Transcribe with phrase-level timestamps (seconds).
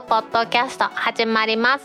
[0.00, 1.84] クポッドキャスト始まります。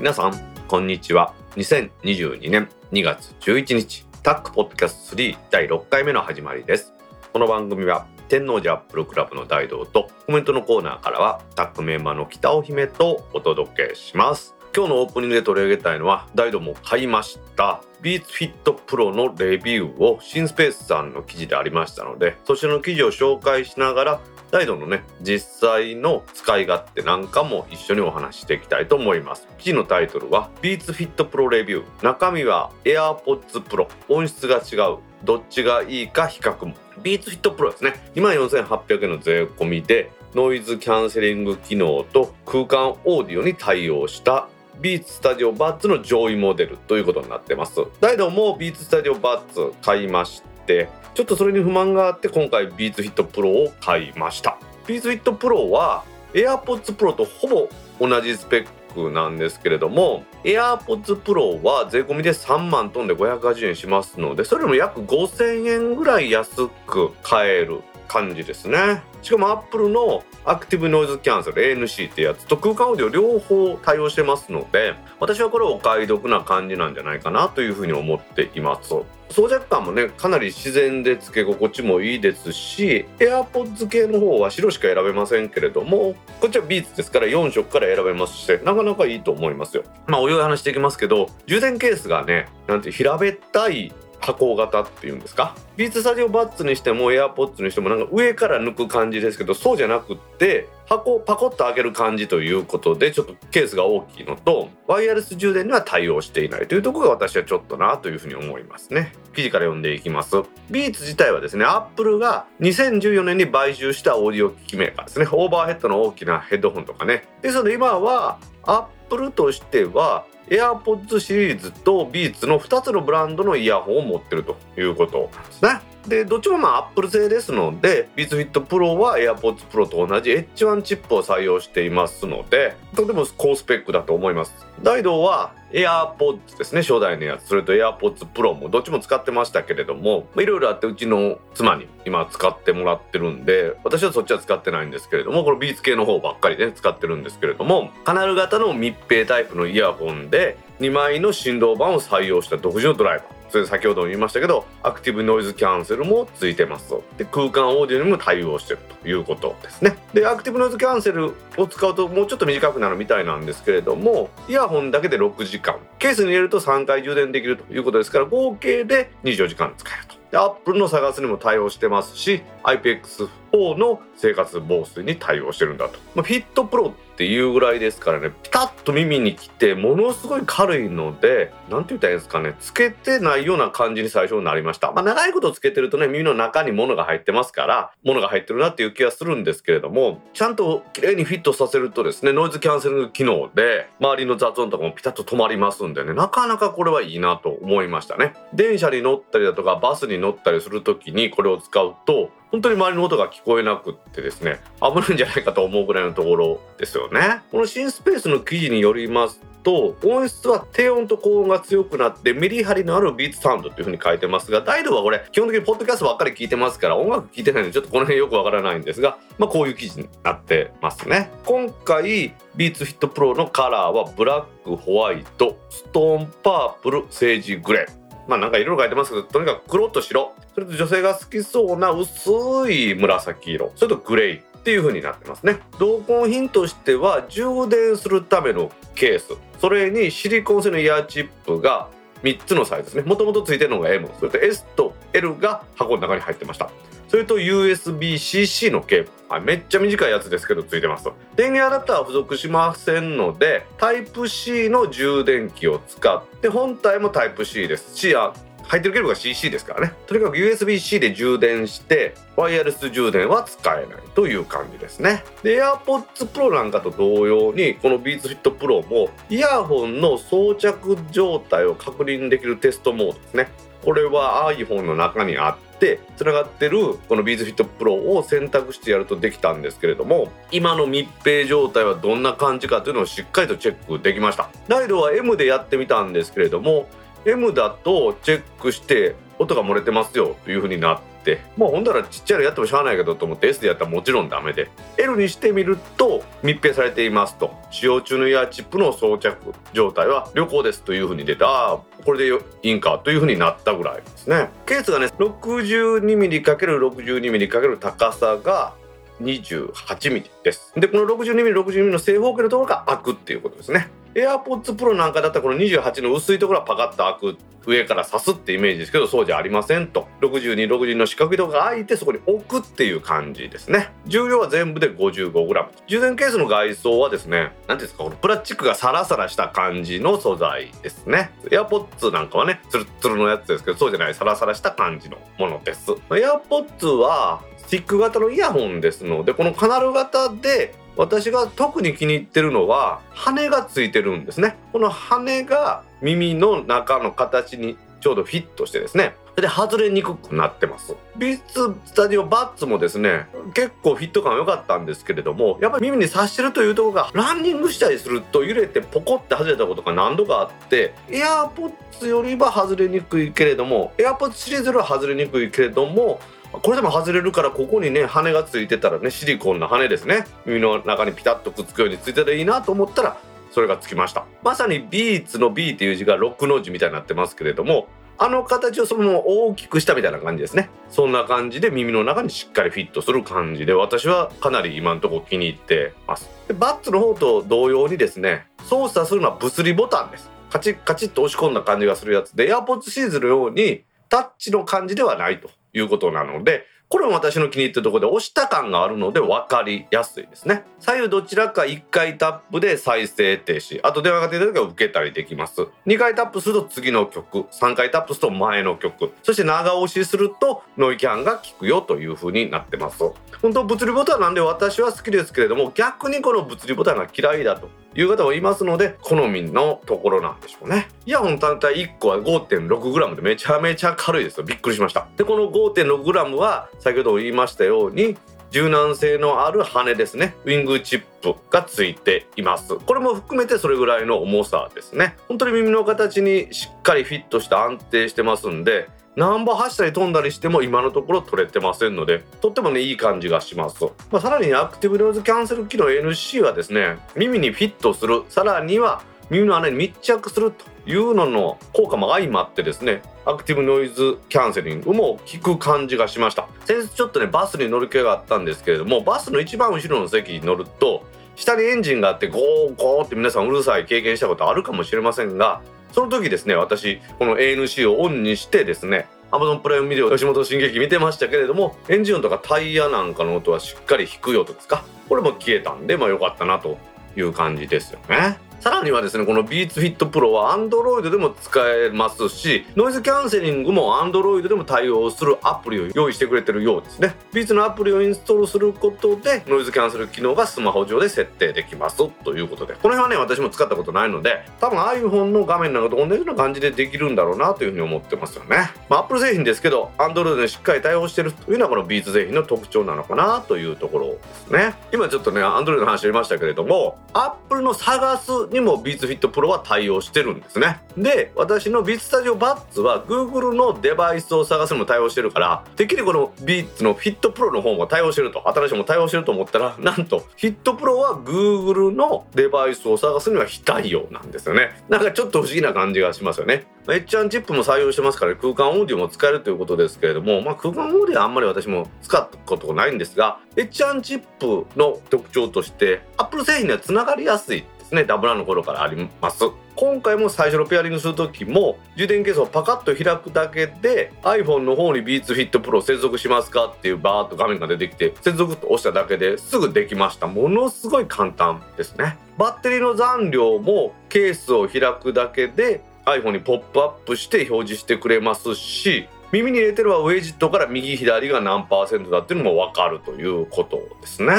[0.00, 0.32] 皆さん
[0.66, 1.32] こんにちは。
[1.54, 6.92] 2022年2月11日タックポッドキャスト3第6回目の始まりです。
[7.32, 14.56] この番組は天王寺アップルクラブの大道とコメントのコーナーからはタックメンバーの北尾姫とお届けします。
[14.72, 17.82] 今日のオープニングで取り上げたいのは大道も買いました。
[18.02, 24.20] ビーツフィットプロのレビューを新スペースさんの記事でありましたのでそちらの記事を紹介しながら
[24.50, 29.48] 大道のね実際の使い勝手なんかも一緒にお話ししていきたいと思います。
[29.58, 32.04] 記事のタイトルはビーツフィットプロレビュー。
[32.04, 34.98] 中身は AirPods Pro 音質が違う。
[35.24, 36.74] どっちがいいか比較も。
[37.02, 37.94] ビーツフィットプロですね。
[38.14, 44.48] 24,800円の税込みでノイズキャンセリング機能と空間オーディオに対応した
[44.80, 47.80] ビーツスタジオバッツの上位モデルということになってます。
[48.00, 54.58] 大道もビーツスタジオバッツ買いましてちょっとそれに不満があって今回ビーツフィットプロを買いました。
[54.86, 57.68] ビーツフィットプロは AirPods Pro とほぼ
[58.00, 69.02] 同じスペックなんですけれども AirPods Pro は税込みで3万トンで580円しますのでそれよりも約5000円ぐらい安く買える感じですね。
[69.22, 78.94] しかも Apple のアクティブノイズキャンセル ANC ってやつと空間オーディオ両方対応してますので私はこれお買い得な感じなんじゃないかなというふうに思っています。
[79.30, 89.84] 装着感もねかなり自然でつけ心地もいいですし AirPods 系の方は白しか選べませんけれどもこっちはビーツですから4色から選べますしなかなかいいと思いますよ。
[90.06, 95.56] まあお湯話していきますけど充電ケースがねなんて平べったい箱型っていうんですか？
[95.76, 109.12] ビーツスタジオバッツにしてもエアポッツにしてもなんか上から抜く感じですけどそうじゃなくって箱をパコッと開ける感じということでちょっとケースが大きいのとワイヤレス充電には対応していないというところが私はちょっとなというふうに思いますね。
[109.34, 110.36] 記事から読んでいきます。
[110.70, 115.26] Beats 自体はですね Apple が2014年に買収したオーディオ機器メーカーですね。
[115.30, 117.24] オーバーヘッドの大きなヘッドホンとかね。
[117.40, 125.89] ですので今はアップルとしては AirPods シリーズと Beats の2つのブランドのイヤホンを持ってるということですね。
[126.10, 134.52] でどっちもまあ Apple 製ですので Beats Fit Pro は AirPods Pro と同じ H1 チップを採用していますのでとても高スペックだと思います。
[134.82, 137.46] 大道は AirPods ですね初代のやつ。
[137.46, 153.39] それと AirPods Pro もどっちも使ってましたけれどもいろいろあってうちの妻に今使ってもらってるんで私はそっちは使ってないんですけれどもこの Beats 系の方ばっかりね使ってるんですけれどもカナル型の密閉タイプのイヤホンで2枚の振動板を採用した独自のドライバー。
[153.50, 157.02] それ先ほども言いましたけどアクティブノイズキャンセルもついてますと。
[157.18, 159.96] で空間オーディオにも対応してるということですね。
[160.14, 165.76] でアクティブノイズキャンセルを使うともうちょっと短くなるみたいなんですけれどもイヤホンだけで6時間。
[165.98, 170.20] ケースに入れると3回充電できるということですから合計で24時間使えると。
[170.30, 172.42] で Apple の探すにも対応してますし
[172.74, 198.34] IPX4 の生活防水に対応してるんだと、まあ、フィットプロっていうぐらいですからねピタッと耳にきてものすごい軽いので何て言ったらいいんですかねつけてないような感じに最初になりました、まあ、長いことつけてるとね耳の中に物が入ってますから物が入ってるなっていう気がするんですけれどもちゃんと綺麗にフィットさせるとですねノイズキャンセル機能で周りの雑音とかもピタッと止まりますんでねなかなかこれはいいなと思いましたね。
[198.54, 207.42] 電車に乗ったりだとかバスに乗ったりする時にこれを使うと本当に周りの音が聞こえなくってですね危ないんじゃないかと思うぐらいのところですよね。
[207.50, 221.30] このシンスペースの記事によりますと音質は低音と高音が強くなってメリハリのある Beats サウンドっていう風に書いてますが大道はこれ基本的にポッドキャストばっかり聞いてますから音楽聞いてないんでちょっとこの辺よくわからないんですがまあこういう記事になってますね。
[221.44, 227.99] 今回 Beats Fit Pro のカラーはブラックホワイトストーンパープルセージグレー。
[228.30, 230.32] まあなんか色々書いてますけどとにかく黒と白。
[230.54, 232.30] それと女性が好きそうな薄
[232.70, 233.72] い紫色。
[233.74, 235.58] それとグレーっていう風になってますね。
[235.80, 239.36] 同梱品としては充電するためのケース。
[239.60, 241.88] それにシリコン製のイヤーチップが
[242.22, 243.02] 3つのサイズですね。
[243.02, 246.70] もともと付いてるのが M それと S と L が箱の中に入ってました。
[247.10, 257.96] それと USB-CC のケーブル、はい、めっちゃ短いやつですけどついてます電源アダプターは付属しませんのでタイプ C の充電器を使って本体もタイプ C です。
[257.96, 259.94] し入ってるケーブルが CC ですからね。
[260.06, 265.24] とにかく USB-C で充電してワイヤレス充電は使えないという感じですね。
[265.42, 273.48] で AirPods Pro なんかと同様にこの Beats Fit Pro もイヤホンの装着状態を確認できるテストモードですね。
[273.84, 275.69] これは iPhone の中にあって
[276.16, 284.50] つながってるこの Beats Fit Pro を選択してやるとできたんですけれども今の密閉状態はどんな感じかというのをしっかりとチェックできました。
[284.68, 286.88] ライドは M でやってみたんですけれども
[287.24, 297.54] M だとチェックして音が漏れてますよという風になってまあほんだらちっちゃいのやってもしゃあないけどと思って S でやったらもちろんダメで L にしてみると密閉されていますと。
[297.70, 302.28] 使用中のイヤーチップの装着状態は良好ですという風に出てああこれで
[302.62, 304.48] いいんかというふうになったぐらいですね。
[304.66, 308.74] ケースがね 62mm×62mm× 高さが
[309.20, 310.72] 28mm です。
[310.76, 313.88] でこの 62mm62mm の正方形のところが開くっていうことですね。
[314.14, 320.08] AirPods Pro なんかだったらこの28の薄いところはパカッと開く上から刺すってイメージですけどそうじゃありませんと。
[320.20, 323.92] 6262の四角いところが開いてそこに置くっていう感じですね。
[324.06, 331.30] 重量は全部で 55g 充電ケースの外装はですね何ですかこのプラスチックがサラサラした感じの素材ですね。
[331.44, 335.92] AirPods なんかはねツルツルのやつですけどそうじゃないサラサラした感じのものです。
[335.92, 344.56] AirPods はティック型のイヤホンですのでこのカナル型で私が特に気に入ってるのは羽がついてるんですね。
[344.72, 349.14] この羽が耳の中の形にちょうどフィットしてですね。
[349.36, 350.96] で外れにくくなってます。
[351.16, 366.20] ビーツスタジオバッツもですね結構フィット感良かったんですけれどもやっぱり耳に刺してるというところがランニングしたりすると揺れてポコって外れたことが何度かあってエアーポッツよりは外れにくいけれどもエアーポッツシリーズよりは外れにくいけれども
[366.52, 370.26] これでも外れるからここにね羽がついてたらねシリコンの羽ですね。
[370.46, 373.16] 耳の中にピタッとくっつくようについてたらいいなと思ったら
[373.52, 374.26] それがつきました。
[374.42, 377.86] まさにビーツの B っていう字が6の字みたいになってますけれども
[378.18, 380.68] あの形をそのまま大きくしたみたいな感じですね。
[380.90, 386.28] そんな感じで耳の中にしっかりフィットする感じで私はかなり今のとこ気に入ってます。
[386.48, 390.28] でバッツの方と同様にですね操作するのは物理ボタンです。
[390.50, 395.48] カチッカチッと押し込んだ感じがするやつで AirPods シーズのようにタッチの感じではないと。
[395.72, 400.64] いうことなのでこれも私の気に入ってるところで押した感があるので分かりやすいですね。
[400.80, 403.78] 左右どちらか1回タップで再生停止。
[403.84, 405.68] あと電話が出た時は受けたりできます。
[405.86, 407.42] 2回タップすると次の曲。
[407.52, 409.12] 3回タップすると前の曲。
[409.22, 413.04] そして長押しするとノイキャンが効くよという風になってます。
[413.40, 417.68] 本当物理ボタンなんで私は好きですけれども逆にこの物理ボタンが嫌いだと。
[417.94, 420.88] いう方もいますので好みのところなんでしょうね。
[421.06, 424.44] イヤホン単体1個は 5.6g でめちゃめちゃ軽いですよ。
[424.44, 425.08] びっくりしました。
[425.16, 428.16] でこの 5.6g は先ほども言いましたように
[428.50, 430.34] 柔軟性のある羽ですね。
[430.44, 432.76] ウィングチップがついています。
[432.76, 435.16] これも含めてそれぐらいの重さですね。
[435.28, 448.22] 本当に耳の形にしっかりフィットした安定してますんで何本走ったり飛んだりしても今のところ取れてませんのでとってもねいい感じがします、まあ、さらにアクティブノイズキャンセル機能 NC はですね耳にフィットする。
[448.28, 456.48] さらには耳の穴に密着するというのの効果も相まってですねアクティブノイズキャンセリングも効く感じがしました。
[456.64, 461.04] 先日ちょっとねバスに乗る気があったんですけれどもバスの一番後ろの席に乗ると
[461.36, 474.84] 下にエンジンがあってゴーゴーって皆さんうるさい経験したことあるかもしれませんがその時ですね私この ANC をオンにしてですね Amazon プライムビデオ吉本新劇見てましたけれどもエンジン音とかタイヤなんかの音はしっかり低い音ですか？
[475.08, 476.78] これも消えたんでまあ良かったなと
[477.16, 478.38] いう感じですよね。
[478.60, 487.14] さらにはですねこの Beats Fit Pro は Android でも使えますしノイズキャンセリングも Android でも対応するアプリを用意してくれてるようですね。
[487.32, 492.74] Beats のアプリをインストールすることでノイズキャンセル機能がスマホ上で設定できますということで。
[492.74, 504.74] この辺はね私も使ったことないので多分 iPhone の画面なんかと同じような感じでできるんだろうなというふうに思ってますよね、まあ、Apple 製品ですけど Android でしっかり対応してるというのはこの Beats 製品の特徴なのかなというところですね。
[504.92, 510.80] 今ちょっとね Android の話ありましたけれども Apple の探すにも Beats Fit Pro は対応してるんですね。
[510.96, 521.14] で私の Beats Studio Buds は Google のデバイスを探すのも対応してるからてっきりこの Beats の Fit Pro の方も対応してると新しいも対応してると思ったら なんと Fit Pro は
[521.14, 524.82] Google のデバイスを探すには非対応なんですよね。
[524.88, 526.66] なんかちょっと不思議な感じがしますよね。
[526.88, 539.44] エッチャンチップも採用してますから空間オーディオも使えるということですけれども、まあ、空間オーディオはあんまり私も使ったことがないんですがエッチャンチップの特徴として Apple 製品にはつながりやすいねダブランの頃からあります。
[539.76, 550.26] 今回も最初のペアリングする時も充電ケースをパカッと開くだけで iPhone の方に Beats Fit Pro 接続しますかっていうバーッと画面が出てきて接続と押しただけですぐできました。
[550.26, 552.18] ものすごい簡単ですね。
[552.36, 564.32] バッテリーの残量もケースを開くだけで iPhone にポップアップして表示してくれますし耳に入れてるはウェジットから右左が何パーセントだっていうのも分かるということですね。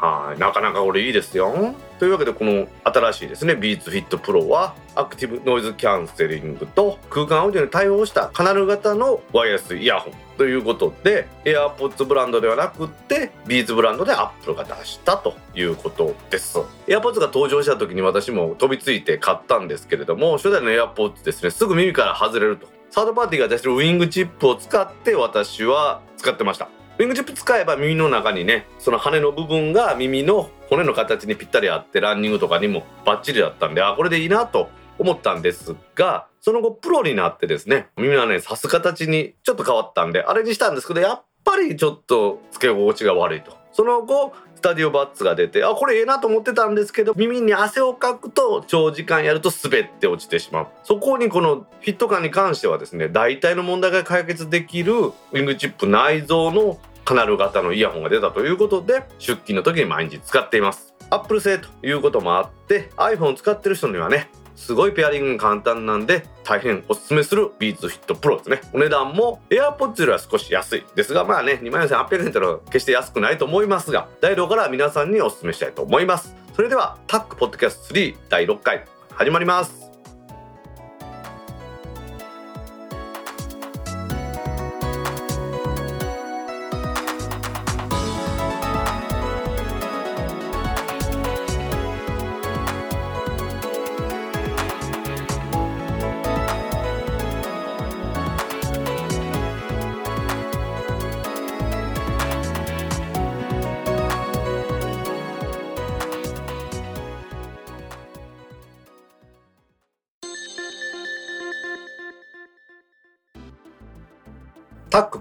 [0.00, 0.38] はい。
[0.38, 1.74] なかなかこれいいですよ。
[1.98, 16.58] というわけでこの新しいですね Beats Fit Pro はアクティブノイズキャンセリングと空間オーディオに対応したカナル型のワイヤレスイヤホンということで AirPods ブランドではなくって Beats ブランドで Apple が出したということです。
[16.86, 22.68] AirPods が登場した時に私も飛びついて買ったんですけれども初代の AirPods ですねすぐ耳から外れると。
[22.90, 26.77] サードパーティーが出してるウィングチップを使って私は使ってました。
[26.98, 43.56] ウィングチップ使えば耳の中にねその羽の部分が耳の骨の形にぴったり合ってランニングとかにもバッチリだったんであこれでいいなと思ったんですがその後プロになってですね耳のね刺す形にちょっと変わったんでアレンジしたんですけどやっぱりちょっとつけ心地が悪いと。
[43.72, 50.66] その後スタディオバッツが出てあこれええなと思ってたんですけど耳に汗をかくと長時間やると滑って落ちてしまう。
[50.82, 60.92] そこにこのフィット感に関してはですね大体の問題が解決できるウィングチップ内蔵のカナル型のイヤホンが出たということで出勤の時に毎日使っています。
[61.08, 68.60] アップル製ということもあって iPhone を使ってる人にはねすごいペアリングが簡単なんで大変おすすめするビーツフィットプロですね。
[68.74, 76.36] お値段も AirPods よりは少し安いですがまあね2万4800円というのは決して安くないと思いますが大道から皆さんにおすすめしたいと思います。
[76.54, 78.84] それではタックポッドキャスト3第6回
[79.14, 79.87] 始まります。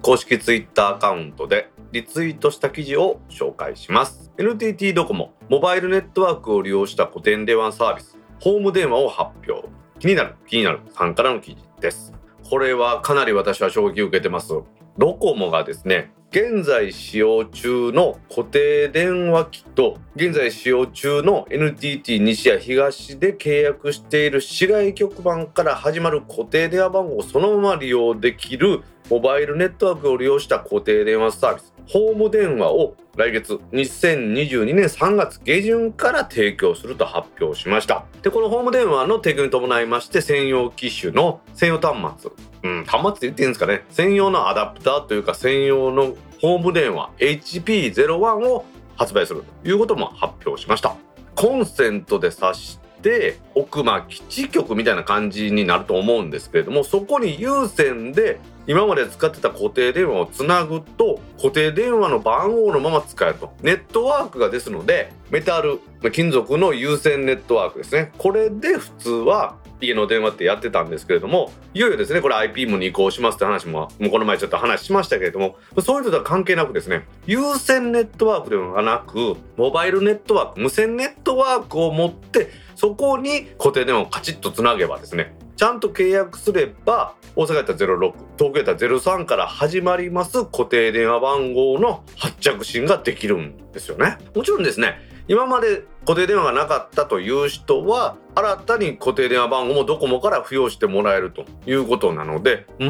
[0.07, 4.31] 公式ツイッターアカウントでリツイートした記事を紹介します。
[4.37, 9.67] NTT ドコモモバイルネットワークを利用した固定電話サービスホーム電話を発表。
[9.99, 12.13] 気になる気になるさんからの記事です。
[12.49, 14.53] これはかなり私は衝撃を受けてます。
[14.97, 31.76] ドコモがですね現在使用中の固定電話機と現在使用中の NTT 西や東で契約している市外局番から始まる固定電話番号をそのまま利用できるモバイルネットワークを利用した固定電話サービス。
[31.87, 38.05] ホーム電話を来月2022年3月下旬から提供すると発表しました。
[38.21, 42.31] でこのホーム電話の提供に伴いまして専用機種の専用端末。
[42.63, 43.83] うん端末って言っていいんですかね。
[43.89, 48.65] 専用のアダプターというか専用のホーム電話 HP01 を
[48.97, 50.95] 発売するということも発表しました。
[51.35, 63.53] コンセントで挿して奥ま基地局みたいな感じになると思うんですけれどもそこに有線で今まで使ってた固定電話をつなぐと固定電話の番号のまま使えると。
[63.61, 65.79] ネットワークがですのでメタル
[66.11, 68.11] 金属の有線ネットワークですね。
[68.17, 94.19] これで普通は家の電話ってやってたんですけれどもいよいよですねこれ IPM に移行しますって話ももうこの前ちょっと話しましたけれどもそういうのとは関係なくですね有線ネットワークではなくモバイルネットワーク無線ネットワークを持ってそこに固定電話をカチッとつなげばですねちゃんと契約すれば大阪やったら06東京やったら03から始まります固定電話番号の発着信ができるんですよね。
[94.35, 102.89] もちろんですね今まで固定電話がなかったという人は新たに固定電話番号もドコモから付与してもらえるということなので全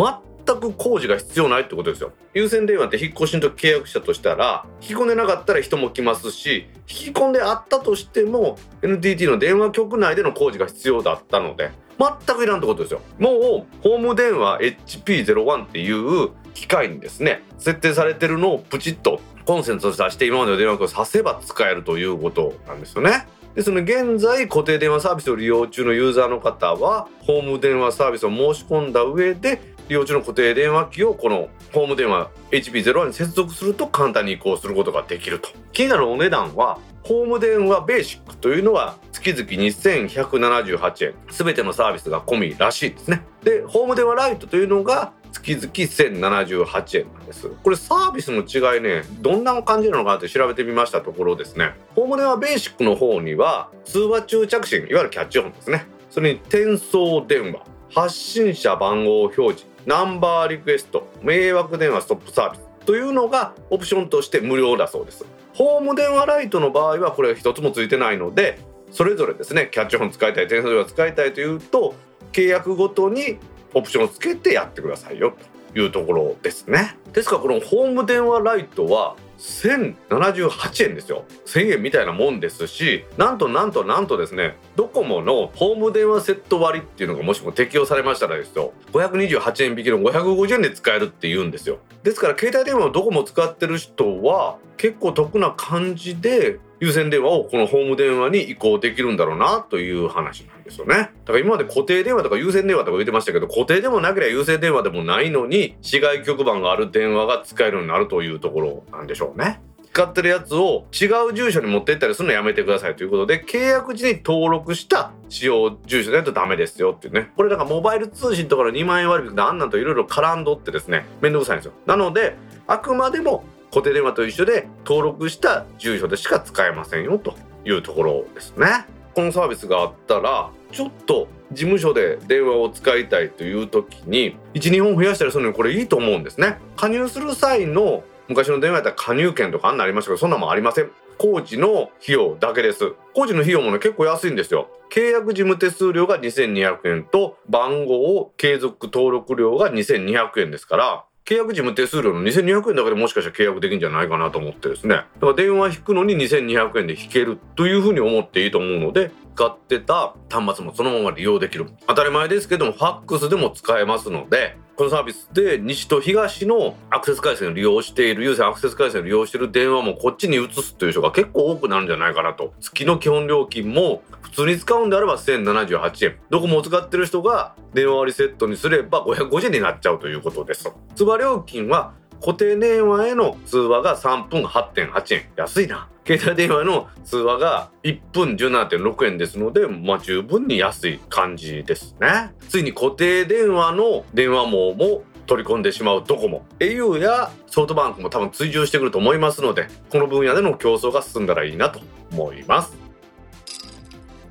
[0.56, 2.12] く工事が必要ないってことですよ。
[2.34, 13.02] 有線電話って引っ越しの時契約したとしたら引き込んでなかったら人も来ますし引き込んであったとしても NTT の電話局内での工事が必要だったので全くいらんってことですよ。
[13.20, 23.28] もうホーム電話 HP01 っていう機械にですね設定されてるのをプチッとコンセントとして今までの電話を挿せば使えるということなんですよね。
[23.56, 35.50] ですの現在固定電話サービスを利用中のユーザーの方はホーム電話サービスを申し込んだ上で利用中の固定電話機をこのホーム電話 HP01 に接続すると簡単に移行することができると。
[35.72, 41.14] 気になるお値段はホーム電話ベーシックというのは月々2178円。
[41.30, 43.24] 全てのサービスが込みらしいですね。
[43.44, 47.50] でホーム電話ライトというのが月々1078円なんです。
[47.64, 51.76] これサービスの違いねどんな感じなのかなって調べてみましたところですね。
[51.96, 55.86] ホーム電話ベーシックの方には通話中着信いわゆるキャッチフォンですね。
[56.10, 57.62] それに転送電話
[57.94, 65.26] 発信者番号表示ナンバーリクエスト迷惑電話ストップサービスというのがオプションとして無料だそうです。
[65.54, 68.60] ホーム電話ライトの場合はこれ一つもついてないので
[68.92, 71.96] それぞれですねキャッチフォン使いたい電車電話使いたいというと
[72.34, 73.40] 契約ごとに
[73.74, 75.34] オプションをつけてやってくださいよ
[75.74, 76.98] というところですね。
[77.14, 81.26] ですからこのホーム電話ライトは1078円ですよ。
[81.46, 88.74] 1000円みたいなもんですしなんとなんとなんとですねドコモのホーム電話セット割っていうのがもしも適用されましたらですよ。
[88.94, 91.80] 528円引きの550円で使えるって言うんですよ。
[92.04, 100.46] ですから携帯電話をドコモ使ってる人は結構得な感じで有線電話をこのホーム電話に移行できるんだろうなという話。
[100.46, 100.96] なんですよね。
[100.96, 109.62] だから今まで固定電話とか有線電話とか言ってましたけど固定でもなければ有線電話でもないのに市外局番がある電話が使えるようになるというところなんでしょうね。
[109.98, 122.36] 使ってるやつを違う住所に持ってったりするのやめてくださいということで契約時に登録した使用住所でないとダメですよっていうねこれだからモバイル通信とかの2万円割引であんなんといろいろ絡んどってですねめんどくさいんですよなので
[122.68, 127.34] あくまでも固定電話と一緒で登録した住所でしか使えませんよと
[127.66, 136.58] いうところですねこのサービスがあったらちょっと事務所で電話を使いたいという時に12本増やしたりするのにこれいいと思うんですね。
[136.76, 140.92] 加入する際の昔の電話やったら加入券とかあんなありましたけどそんなもんありません。
[141.18, 142.94] 工事の費用だけです。
[143.14, 144.70] 工事の費用もね結構安いんですよ。
[144.94, 154.96] 契約事務手数料が2200円と番号を継続登録料が2200円ですから契約事務手数料の2200円だけでもしかしたら契約できるんじゃないかなと思ってですね。
[154.96, 161.68] だから電話引くのに2200円で引けるというふうに思っていいと思うので使ってた端末もそのまま利用できる。
[161.86, 172.54] 当たり前ですけどもファックスでも使えますのでこのサービスで西と東のアクセス回線を利用している有線アクセス回線を利用している電話もこっちに移すという人が結構多くなるんじゃないかなと。
[172.60, 176.20] 月の基本料金も普通に使うんであれば1078円。
[176.32, 180.72] ドコモを使ってる人が電話割りセットにすれば550円になっちゃうということです。
[180.96, 185.30] 通話料金は固定電話への通話が3分8.8円。
[185.36, 185.90] 安いな。
[186.06, 192.34] 携帯電話の通話が1分17.6円ですので、まあ、十分に安い感じですね。
[192.48, 201.82] ついに固定電話の電話網も取り込んでしまうドコモ au やソフトバンクも多分追従してくると思いますのでこの分野での競争が進んだらいいなと
[202.14, 202.88] 思います。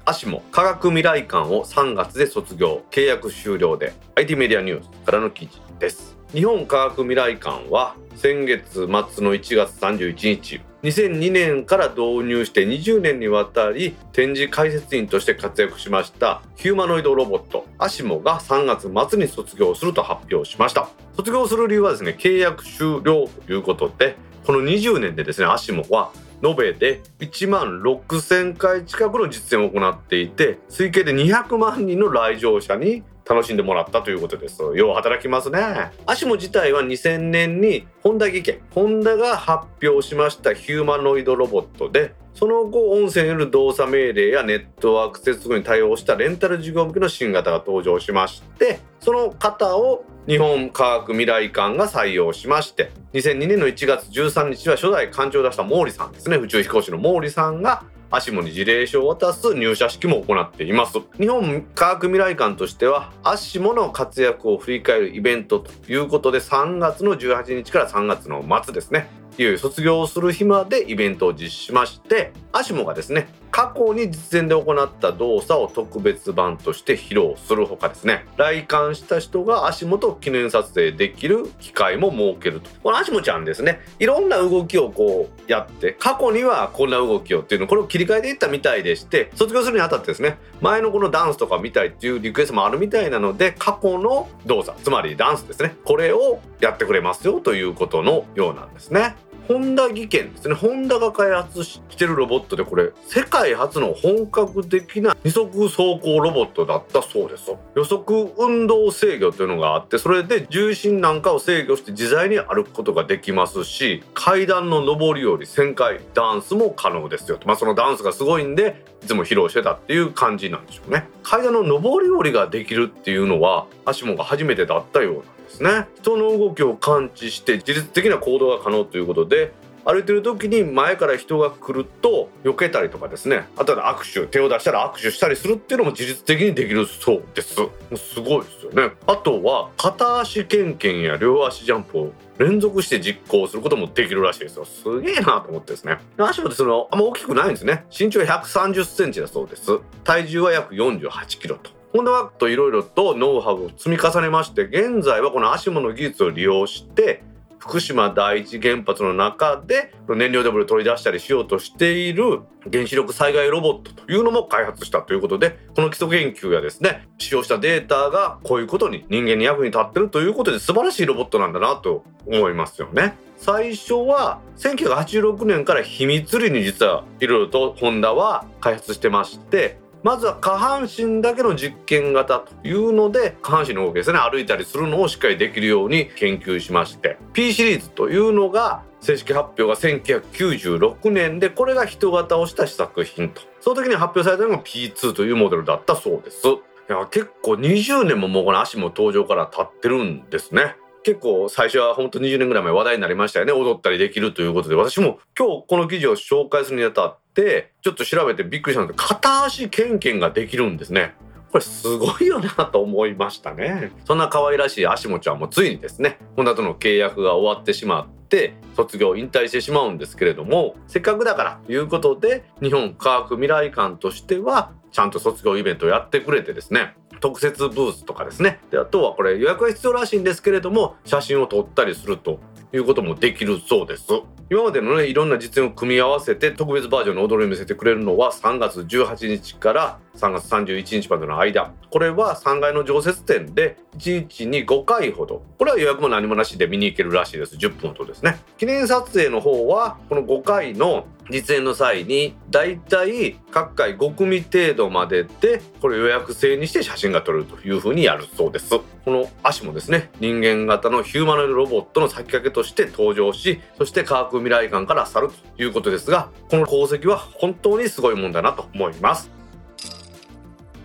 [0.07, 2.83] アシモ科学未来館を3月で卒業。
[2.93, 3.93] 契約終了で。
[4.14, 6.15] IT メディアニュースからの記事です。
[6.33, 20.89] 日本科学未来館は先月末の1月31日2002年から導入して20年にわたり展示解説員として活躍しましたヒューマノイドロボットアシモが3月末に卒業すると発表しました。
[21.17, 26.12] 卒業する理由はですね契約終了ということでこの20年でですねアシモは
[26.45, 34.62] 延べで1万6000回近くの実演を行っていて推計で200万人の来場者に楽しんでもらったということです。
[34.62, 35.58] よう働きますね。
[36.06, 38.60] アシモ自体は2000年に本田技研。
[38.71, 56.36] ホンダが発表しましたヒューマノイドロボットでその後音声による動作命令やネットワーク接続に対応したレンタル事業向けの新型が登場しましてその型を日本科学未来館が採用しまして2002年の1月13日は初代館長を出した毛利さんですね。
[56.36, 57.84] 宇宙飛行士の毛利さんが
[58.17, 61.00] アシモに事例書を渡す入社式も行っています。
[61.19, 69.11] 日本科学未来館としてはアシモの活躍を振り返るイベントということで3月の18日から3月の末ですね。
[69.37, 78.26] いよいよ卒業する日までイベントを実施しましてアシモがですね過去に実演で行った動作を特別版として披露するほかですね。
[78.36, 82.69] 来館した人が足元記念撮影できる機会も設けると。
[82.82, 83.80] この足元ちゃんですね。
[83.99, 95.76] いろんな動きをこうやって過去にはこんな動きをっていうのこれを切り替えていったみたいでして卒業するにあたってですね前のこのダンスとか見たいっていうリクエストもあるみたいなので過去の動作つまりダンスですね。
[95.82, 99.16] これをやってくれますよということのようなんですね。
[99.49, 100.54] ホンダ技研ですね。
[100.54, 121.06] ホンダが開発してるロボットでこれ世界初の本格的な二足走行ロボットだったそうです予測運動制御というのがあってそれで重心なんかを制御して自在に歩くことができますし階段の上り下り旋回ダンスも可能ですよまあそのダンスがすごいんでいつも披露してたっていう感じなんでしょうね。
[121.23, 125.87] 階段の上り下りができるっていうのはアシモが初めてだったようなですね。
[126.00, 129.52] 人の動きを感知して自律的な行動が可能ということで
[129.87, 133.47] 歩いてる時に前から人が来ると避けたりとかですね。
[133.56, 137.61] あとは握手手を出したら握手したりするっていうのも自律的にできるそうです。
[137.61, 138.97] もうすごいですよね。
[139.06, 144.65] あとは片足ケンケンや両足ジャンプを連続して実行することもできるらしいですよ。
[144.65, 145.99] すげえなと思ってですね。
[146.19, 147.85] 足もそのあんま大きくないんですね。
[147.97, 149.78] 身長130センチだそうです。
[150.02, 151.75] 体重は約48キロと。
[151.97, 157.23] ホンダワークといろいろとノウハウを積み重ねまして現在はこの足もの技術を利用して
[157.59, 173.17] 福島第一原発の中で燃料デブリを取り出したりしようとしている原子力災害ロボットというのも開発したということでこの基礎研究やですね使用したデータがこういうことに人間に役に立ってるということで素晴らしいロボットなんだなと思いますよね。
[173.39, 184.21] 最初は1986年から秘密裏に実はいろいろとホンダは開発してましてまずは下半身だけの実験型というので下半身の動きですね。
[184.21, 187.19] 歩いたりするのをしっかりできるように研究しまして。
[187.32, 193.42] P シリーズというのが正式発表が1996年でこれが人型をした試作品と。
[193.60, 196.47] その時に発表されたのが P2 というモデルだったそうです。
[196.47, 196.52] い
[196.88, 200.76] や結構20年ももうこの足も登場から経ってるんですね。
[201.06, 203.52] 結構最初は本当20年ぐらい前話題になりましたよね。
[203.52, 204.75] 踊ったりできるということで。
[204.75, 211.14] 私も今日この記事を紹介するにあたってちょっと調べてびっくりしたので片足ケンケンができるんですね。
[211.52, 213.92] これすごいよなと思いましたね。
[214.04, 228.61] そんな可愛らしい足もちゃんもついにですねホンダとの契約が終わってしまって卒業引退してしまうんですけれどもせっかくだからということで日本科学未来館としてはちゃんと卒業イベントをやってくれてですね特設ブースとかですね。
[228.71, 232.41] であとはこれ予約が必要らしいんですけれども写真を撮ったりすると
[232.73, 234.07] いうこともできるそうです。
[234.49, 241.73] 今までのねいろんな実演を組み合わせて特別バージョンの踊りを見せてくれるのは3月18日から3月31日までの間。
[241.91, 245.43] これは3階の常設展で1日に5回ほど。
[245.59, 247.57] これは予約も何もなしで見に行けるらしいです。
[247.57, 248.39] 10分ほどですね。
[248.57, 258.71] 記念撮影の方はこの5回の実演の際にだいたい各回5組程度まででこれ予約制にして写真が撮れるというふうにやるそうです。
[258.71, 269.35] この足もですね人間型のヒューマノイドロボットの先駆けとして登場しそして科学未来館から去るということですがこの功績は本当にすごいもんだなと思います。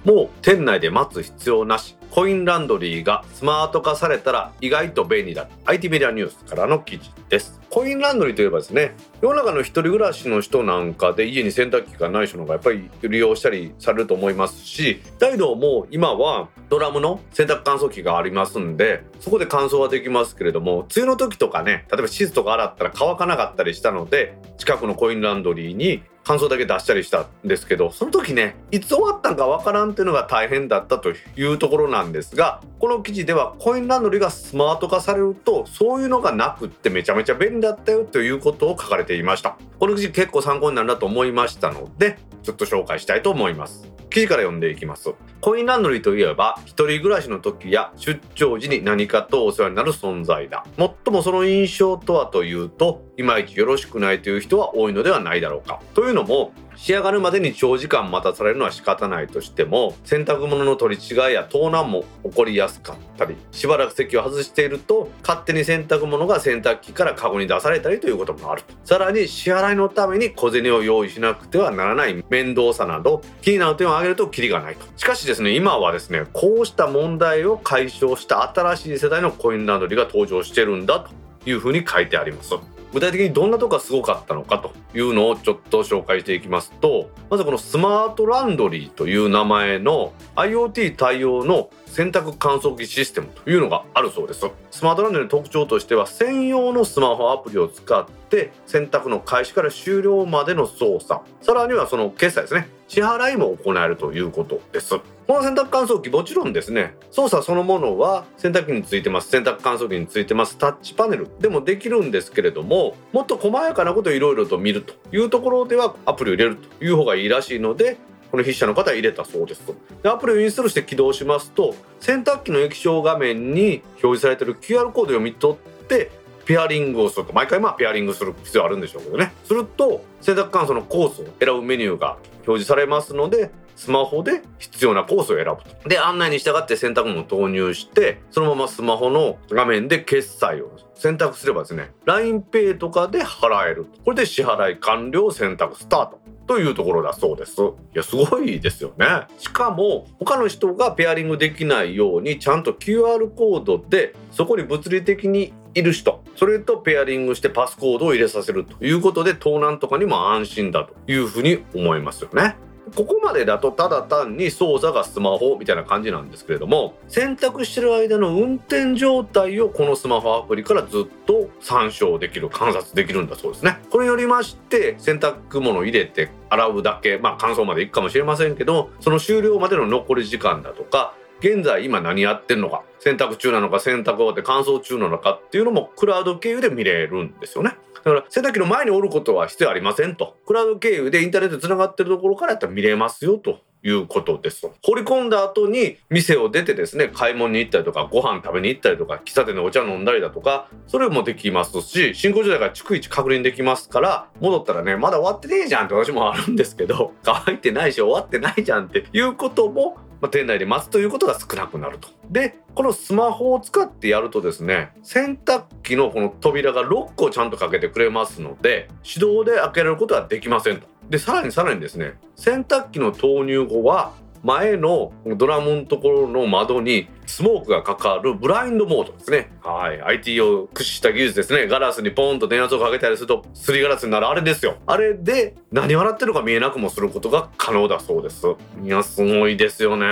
[0.03, 1.97] もう店内で待つ必要なし。
[2.11, 5.47] コインランドリーがスマート化されたら意外と便利だ。
[5.63, 7.61] IT メディアニュースからの記事です。
[7.71, 39.57] コインランドリーといえばですね世の中の一人暮らしの人なんかで家に洗濯機がない人の方がやっぱり利用したりされると思いますし大道も今はドラムの洗濯乾燥機がありますんでそこで乾燥はできますけれども梅雨の時とかね例えばシーツとか洗ったら乾かなかったりしたので近くのコインランドリーに感想だけ出したりしたんですけどその時ねいつ終わったんかわからんっていうのが大変だったというところなんですがこの記事ではコインランドリーがスマート化されるとそういうのがなくってめちゃめちゃ便利だったよということを書かれていました。
[39.79, 44.00] この記事結構参考になるなと思いましたのでちょっと紹介したいと思います。
[44.12, 50.65] 記事から読んでいきますコインランドリーといえば一人暮らしの時や出張時に何かとお世話になる存在だ。
[50.78, 55.82] 最もその印象とはというといまいちよろしくないという人は多いのではないだろうか。
[55.95, 68.63] というのも仕上がるまでに長時間待たされるのは仕方ないとしても洗濯物の取り違いや盗難も起こりやすかったりしばらく席を外していると勝手に洗濯物が洗濯機からカゴに出されたりということもある。
[68.84, 74.88] さらに支払いのために小銭を用意しなくてはならない面倒さなど気になる点を挙げるとキリがないと。
[74.98, 81.12] しかしですね今はですねこうした問題を解消した新しい世代のコインランドリーが登場してるんだと
[81.48, 82.56] いうふうに書いてあります。
[82.93, 94.45] 具体的にどんなとこがすごかったのかというのをちょっと紹介していきますとまずこのスマートランドリーという名前の IoT 対応の洗濯乾燥機システムというのがあるそうです。
[94.71, 101.19] スマートランドの特徴としては専用のスマホアプリを使って洗濯の開始から終了までの操作。
[101.41, 102.69] さらにはその決済ですね。
[102.88, 104.99] 支払いも行えるということです。
[105.27, 109.30] この洗濯乾燥機もちろんですね操作そのものは洗濯機についてます。
[109.30, 110.58] 洗濯乾燥機についてます。
[110.58, 117.97] タッチパネルでもできるんですけれどももっと細やかなことをいろいろと見るというところではアプリを入れるという方がいいらしいので
[118.32, 119.76] この筆者の方は入れたそうですと。
[120.02, 126.12] でアプリをインストールして起動しますと洗濯機の液晶画面に表示されている QR コードを読み取って
[126.46, 127.34] ペアリングをすると。
[127.34, 129.34] 毎回まあペアリングする必要あるんでしょうけどね。
[129.44, 132.17] すると洗濯乾燥のコースを選ぶメニューが
[132.48, 135.89] 表示されますのでスマホで必要なコースを選ぶと。
[135.89, 140.72] で案内に従って洗濯物を投入してそのままスマホの画面で決済を。
[140.94, 146.20] 選択すればですね LINEPay とかで払えるこれで支払い完了選択スタート。
[146.51, 147.61] というところだそうです。
[147.61, 149.05] いやすごいですよね。
[149.37, 162.57] しかも他の人がペアリングできないようにちゃんと QR コードでそこに物理的にいる人それとペアリングしてパスコードを入れさせるということで盗難とかにも安心だというふうに思いますよね。
[162.96, 173.80] ここまでだとただ単に操作がスマホみたいな感じなんですけれども選択してる間の運転状態をこのスマホアプリからずっと参照できる観察できるんだそうですね。
[173.89, 194.69] これによりまして洗濯物を入れて洗うだけまあ乾燥までいくかもしれませんけどその終了までの残り時間だとか現在今何やってんのか洗濯中なのか洗濯終わって乾燥中なのかっていうのもクラウド経由で見れるんですよねだから洗濯機の前におることは必要ありませんとクラウド経由でインターネットつながってるところからやったら見れますよということです。
[194.84, 212.07] 掘り込んだ後に店を出てですね、買い物に行ったりとか、ご飯食べに行ったりとか、喫茶店でお茶飲んだりだとか、それもできますし、進行状態が逐一確認できますから、戻ったらね、まだ終わってねえじゃんって私もあるんですけど、乾いてないし終わってないじゃんっていうこともまあ、店内で待つということが少なくなると。
[212.29, 220.88] でこのスマホを使ってやるとですね洗濯機のこの扉がロックをちゃんとかけてくれますので手動で開けられることはできませんと。
[221.10, 229.51] でさらにさらにですね洗濯機の投入後は前のドラムのところの窓にスモークがかかるブラインドモードですね。
[229.63, 230.01] はい。
[230.01, 231.67] IT を駆使した技術ですね。
[231.67, 234.75] ガラスにポンと電圧をかけたりすると、すりガラスになるあれですよ。
[234.86, 238.47] あれで何笑ってるか見えなくもすることが可能だそうです。
[238.84, 240.06] いや、すごいですよね。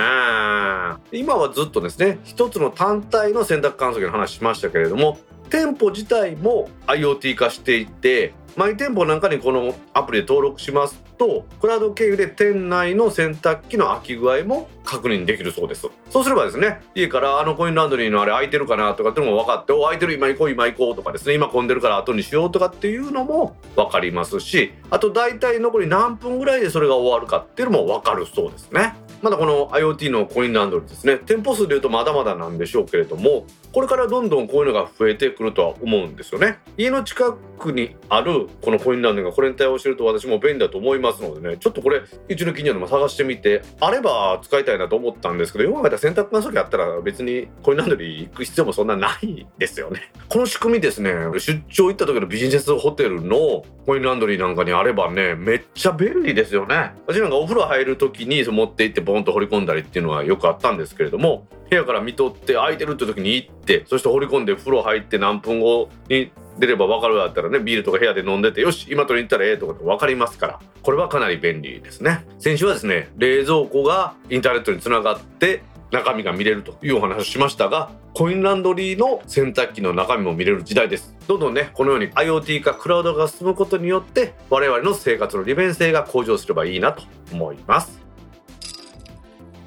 [1.12, 5.18] 今はずっとですね、一つの単体の洗濯乾燥機の話しましたけれども、
[5.50, 15.86] 店舗自体も IoT 化していてマイ店舗なんかにこのアプリで登録しますとクラウド経由で店内の洗濯機の空き具合も確認できるそうです。
[16.08, 28.94] そうすればですね家からあのコインランドリーのあれ空いてるかなとかっていうのも分かってお空いてる今行こう今行こうとかですね今混んでるから後にしようとかっていうのも分かりますしあと大体残り何分ぐらいでそれが終わるかっていうのも分かるそうですね。
[29.22, 31.18] まだこの IoT のコインランドリーですね。
[31.18, 36.58] 店舗数でいうとまだまだなんでしょうけれどもこれからどんどんこういうのが増えてくるとは思うんですよね。
[36.76, 50.10] 家の近くにあるこのコインランドリーがこれに対応してると私も便利だと思いますのでねちょっとこれうちの近所でも探してみてあれば使いたいなと思ったんですけどよく考えたら洗濯乾燥機あったら別にコインランドリー行く必要もそんなないですよね。
[50.28, 56.92] この仕組みですね出張行った時のビジネスホテルのコインランドリーなんかにあればねめっちゃ便利ですよね。
[57.06, 72.24] 私なんかお風呂入る時に持って行ってボンと掘り込んだりっていうのはよくあったんですけれども部屋から見とって空いてるって時に行ってそして掘り込んで風呂入って何分後に出れば分かるだったらねビールとか部屋で飲んでてよし今取りに行ったらええとかって分かりますからこれはかなり便利ですね。
[72.38, 81.16] 先週はですね冷蔵庫がインターネットにつながって中身が見れるというお話をしましたがコインランドリーの洗濯機の中身も見れる時代です。
[81.28, 87.99] どんどんねこのように IoT 化クラウドが進むことによって我々の生活の利便性が向上すればいいなと思います。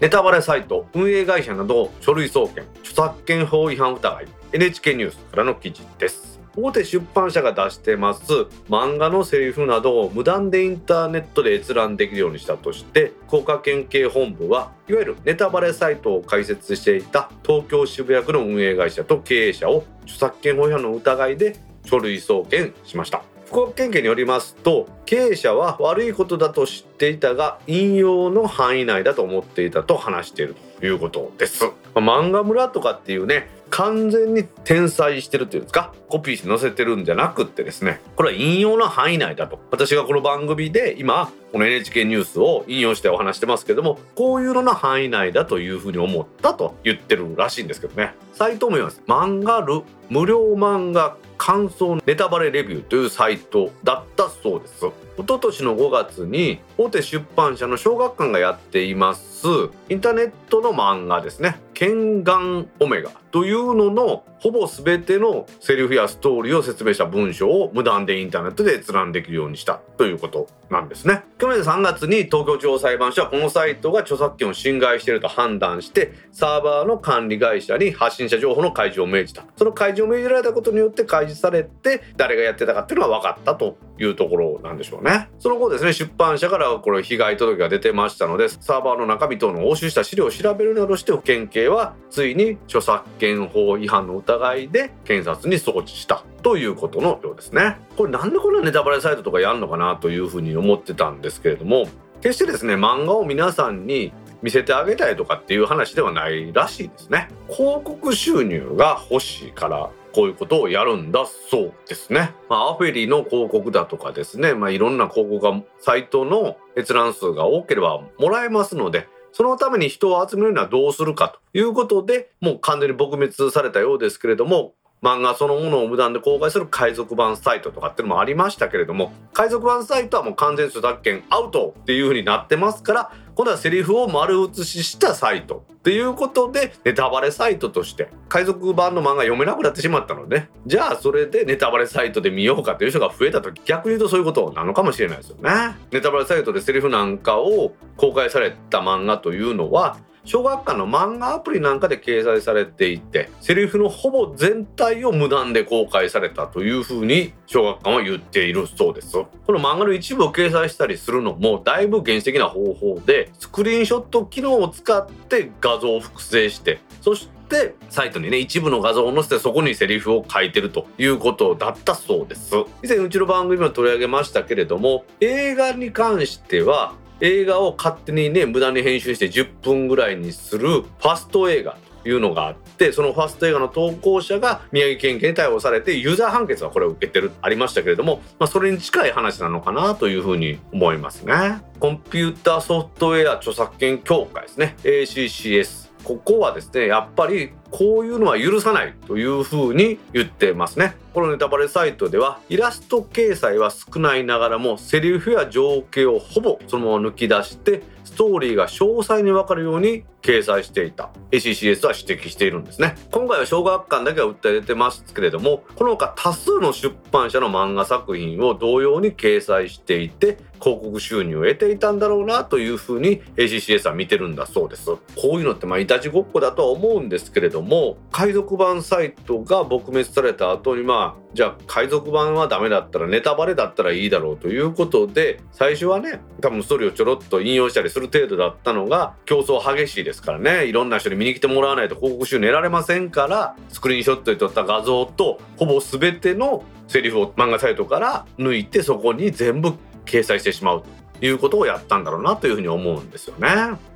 [0.01, 6.33] ネタバレサイト運営会社など書類送検著作権法違反疑い NHK ニュースからの記事です。
[6.55, 8.21] 大手出版社が出してます
[8.69, 23.32] 漫画のセリフなどを無断でインターネットで閲覧できるようにしたとして福岡県警本部はいわゆるネタバレサイトを開設していた東京渋谷区の運営会社と経営者を著作権法違反の疑いで書類送検しました。
[23.53, 31.63] 福岡県警によりますと経営者は悪いことだと知っていたが引用の範囲内だと思っていたと話しているということです、
[31.93, 35.93] ま、漫画村とかっていうね完全に転載してるっていうんですか？
[36.07, 38.01] コピーして載せてるんじゃなくってですね。
[38.15, 39.59] これは引用の範囲内だと。
[39.71, 48.13] 私がこの番組で今この NHK ニュースを引用してお話してますけどもこういうのの範囲内だというふうに思ったと言ってるらしいんですけどね。
[48.33, 49.01] サイトも言います。
[49.07, 54.85] 漫画る無料漫画感想ネタバレレビューというサイトだったそうです。
[54.85, 54.91] 一
[55.27, 59.47] 昨年の5月に大手出版社の小学館がやっています。
[59.89, 71.23] インターネットの漫画ですね「ケンガンオメガ」というののほぼ全てのセリフやストーリーを説明した文章を無断でインターネットで閲覧できるようにしたということなんですね。
[71.39, 79.45] 去年3月に東京地方裁判所はこのサイトが著作権を侵害していると判断してサーバーの管理会社に発信者情報の開示を命じた。
[79.55, 85.29] その開示を命じられたことによって開示されて誰がやってたかっていうのが分かったというところなんでしょうね。
[85.39, 97.77] その後ですね出版社からこれ被害届が出てましたのでサーバーの中身等の押収した資料を調べるなどして保険系はついに著作権法違反の疑いいで検察に送致したということのようですね。
[97.97, 101.87] これなんでこんなネタバレサイトとかやんのかなというふうに思ってたんですけれども
[102.21, 107.29] 決してですね漫画を皆さんに見せてあげたいとかっていう話ではないらしいですね。
[107.47, 112.33] 広告収入が欲しいからこういうことをやるんだそうですね。
[112.49, 145.75] まあ、アフェリの広告だとかですね、まあ、いろんな広告がサイトの閲覧数が多ければもらえますので、そのために人を集めるにはどうするかということで、もう完全に撲滅されたようですけれども、漫画そのものを無断で公開する海賊版サイトとかっていうのもありましたけれども海賊版サイトはもう完全著作権アウトっていう風になってますから今度はセリフを丸写ししたサイトっていうことでネタバレサイトとして海賊版の漫画読めなくなってしまったのでじゃあそれでネタバレサイトで見ようかという人が増えた時逆に言うとそういうことなのかもしれないですよね。
[145.91, 159.11] ネタバレサイトでセリフなんかを公開された漫画というのは小学館の漫画アプリなんかで掲載されていてセリフのほぼ全体を無断で公開されたというふうに小学館は言っているそうです。
[159.13, 172.55] この漫画の一部を掲載したりするのもだいぶ原始的な方法でスクリーンショット機能を使って画像を複製してそしてサイトにね一部の画像を載せてそこにセリフを書いてるということだったそうです。
[172.81, 191.61] 以前うちの番組も取り上げましたけれども映画に関しては映画を勝手にね無駄に編集して10分ぐらいにするファスト映画というのがあってそのファスト映画の投稿者が宮城県警に逮捕されてユーザー判決はこれを受けてるありましたけれども、まあ、それに近い話なのかなというふうに思いますね。
[191.79, 194.75] コンピューターソフトウェア著作権協会ですね。
[194.83, 200.95] ACCS ここはですねやっぱりこういうのは許さないというふうに言ってますね。
[201.13, 211.11] このネタバレサイトではイラスト掲載は少ないながらもセリフや情景をほぼそのまま抜き出してストーリーが詳細にわかるように掲載していた。
[211.31, 212.95] ACCS は指摘しているんですね。
[213.11, 224.85] 今回は小学館だけは訴えてますけれどもこの他多数の出版社の漫画作品を同様に掲載していて広告収入を得ていたんだろうなというふうに ACCS は見てるんだそうです。
[224.85, 240.65] こういうのってまあいたちごっこだとは思うんですけれども海賊版サイトが撲滅された後にまあじゃあ海賊版はダメだったらネタバレだったらいいだろうということで最初はね多分ストリーをちょろっと引用したりする程度だったのが競争激しいですですからね。
[240.65, 249.73] いろんな人に見に来てもらわないと広告収入得られませんからスクリーンショットで撮った画像とほぼ全てのセリフを漫画サイトから抜いてそこに全部
[250.05, 250.83] 掲載してしまう
[251.21, 253.47] いうことをやったんだろうなというふうに思うんですよね。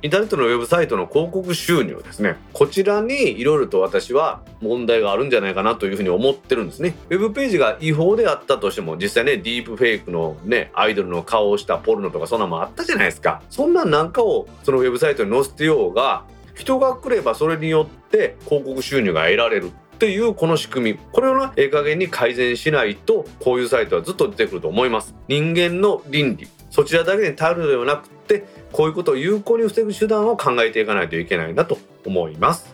[0.02, 2.36] インターネットのウェブサイトの広告収入ですね。
[2.52, 6.94] こちらにいろいろと私は問題があるんじゃないかなというふうに思ってるんですね。
[7.10, 13.42] ウェブページが違法であったとしても実際ねディープフェイクのねアイドルの顔をしたポルノとかそんなもあったじゃないですか。
[13.50, 32.72] そんなんなんかをそのウェブサイトに載せてようが人が来ればそれによって広告収入が得られるっていうこの仕組みこれをねええ加減に改善しないとこういうサイトはずっと出てくると思います人間の倫理そちらだけに頼るのではなくてこういうことを有効に防ぐ手段を考えていかないといけないなと思います。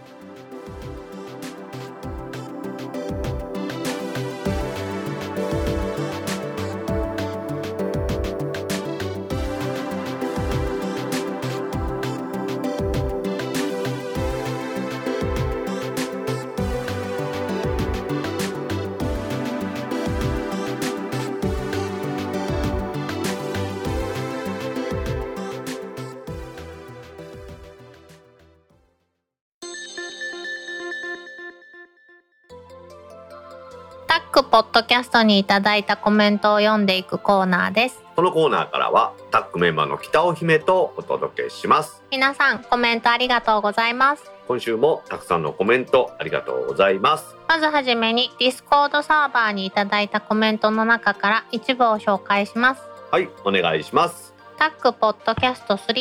[34.35, 38.03] タックポッドキャストにいただいたコメントを読んでいくコーナーです。
[38.16, 42.03] このコーナーからはタックメンバーの北尾姫とお届けします。
[42.11, 44.33] 皆さんコメントありがとうございます。
[44.49, 47.37] 今週もたくさんのコメントありがとうございます。
[47.47, 52.83] まずはじめにディスコードサーバーにいただいたコメントの中から一部を紹介します。
[53.12, 54.35] はいお願いします。
[54.59, 55.94] タックポッドキャスト3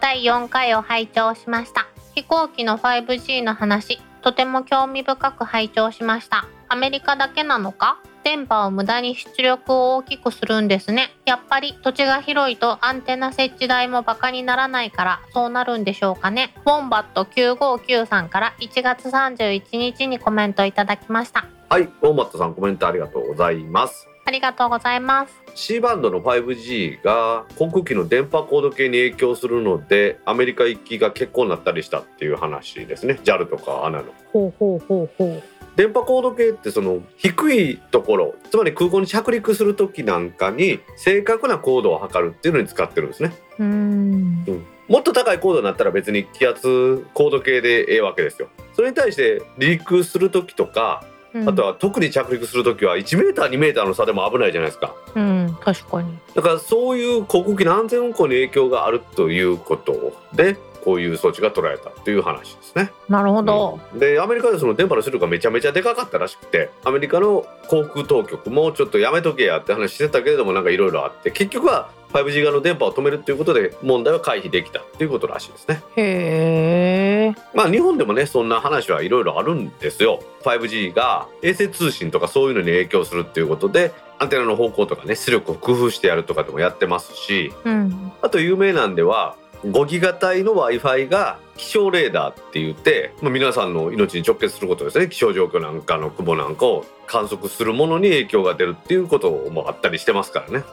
[0.00, 1.86] 第4回を拝聴しました。
[2.16, 7.98] 飛行機の 5G の話とても興味深く拝聴しましたアメリカだけなのか？
[8.24, 11.10] 電波を無駄に出力を大きくするんですね。
[11.26, 16.52] やっぱり土地が広いとアンテナ設置代もバカにならないからそうなるんでしょうかね。
[16.64, 21.46] ウォンバット959さんから1月31日にコメントいただきました。
[21.68, 24.08] はいウォンバットさんコメントありがとうございます。
[24.24, 25.32] ありがとうございます。
[25.54, 33.20] C バンドの 5G が航空機の電波高度計に影響するのでアメリカ行きが結構になったりしたっていう話ですね。
[33.22, 34.12] JAL とか ANA の。
[34.32, 35.42] ほうほうほうほう
[35.76, 43.68] 電波高度計ってその低いところつまり空港に着陸する時なんかに正確な高度を測るっていうのに使ってるんですね、うーん。
[43.68, 48.48] うん、もっと高い高度になったら別に気圧高度計でええわけですよ。
[48.74, 51.04] それに対して離陸する時とか
[51.46, 54.94] あとは特に着陸する時は1メーター2メーターの差でも危ないじゃないですか。
[55.14, 56.18] うん確かに。
[56.34, 60.56] だからそういう航空機の安全運航に影響があるということで
[60.86, 62.92] こういう措置が取られたという話ですね。
[63.08, 75.82] なるほど、うんでアメリカでその電波の出力がめちゃめちゃでかかったらしくてアメリカの航空当局もちょっとやめとけやって話してたけれどもなんかいろいろあって結局は 5G 側の電波を止めるっていうことで問題は回避できたっていうことらしいですね。
[75.96, 80.20] へえまあ日本でもねそんな話はいろいろあるんですよ。
[80.44, 89.34] 5G が衛星通信とかそういうのに影響するっていうことでアンテナの方向とかね出力を工夫してやるとかでもやってますしうんあと有名なんでは
[89.72, 95.08] 5ギガ帯の w i f i が気象レーダーって言って、まあ、皆さんの命に直結することですね。
[95.08, 100.64] 気象状況なんかの雲なんかを観測するものに影響が出るっていうこともあったりしてますからね。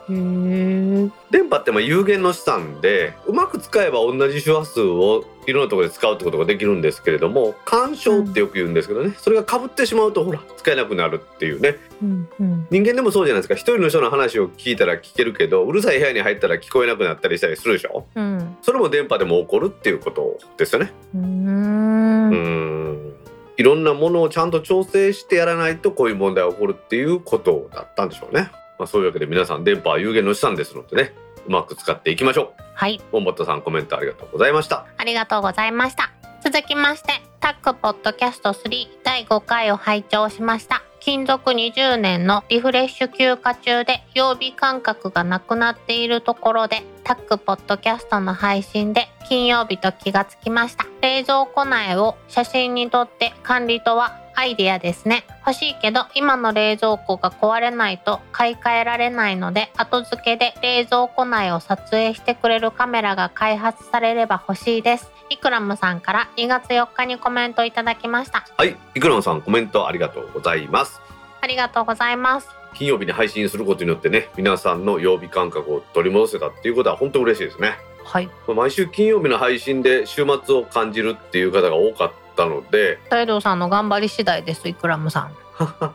[1.29, 11.75] 電波ってまあ有限の資産でうまく使えば同じ周波数をいろんなところで使うってことができるんですけれども干渉ってよく言うんですけどね、それが被ってしまうとほら使えなくなるっていうね。
[12.01, 12.67] うんうん。
[12.71, 13.55] 人間でもそうじゃないですか。
[13.55, 18.07] 一人の人の話を聞いたら聞けるけどうるさい部屋に入ったら聞こえなくなったりしたりするでしょ。
[18.15, 18.57] うん。
[18.61, 20.91] それも電波でも起こるっていうことですよね。
[21.15, 23.13] うーん。
[23.57, 28.49] いろんなものをちゃんと調整してやらないとこういう問題が起こるっていうことだったんでしょうね、
[28.80, 31.13] まあ、そういうわけで皆さん電波は有限の資産ですのでね
[31.47, 32.63] うまく使っていきましょう。
[32.74, 33.01] はい。
[33.11, 34.86] ボンバットさんコメントありがとうございました。
[34.97, 36.11] ありがとうございました。
[36.43, 40.84] 続きまして、タックポッドキャスト3第5回を拝聴しました。
[41.06, 50.86] 勤続20年のリフレッシュ休暇中で曜日感覚がなくなっているところで、タックポッドキャストの配信で金曜日と気がつきました。
[51.01, 55.26] 冷蔵庫内を写真に撮って管理とはアイデアですね。
[55.45, 65.12] 欲しいけど今の冷蔵庫が壊れないと買い替えられないので後付けで冷蔵庫内を撮影してくれるカメラが開発されれば欲しいです。
[65.34, 68.45] イクラムさんから2月4日にコメントいただきました。
[68.55, 71.01] はいイクランさんコメントありがとうございます
[71.41, 72.49] ありがとうございます。
[72.75, 77.73] 金曜日に配信することによってね皆さんの曜日感覚を取り戻せたっていうことは本当嬉しいですね
[78.03, 78.27] はい。
[78.47, 85.31] まあ毎週金曜日の配信で週末を感じるっていう方が多かったので大道さんの頑張り次第です、イクラムさん。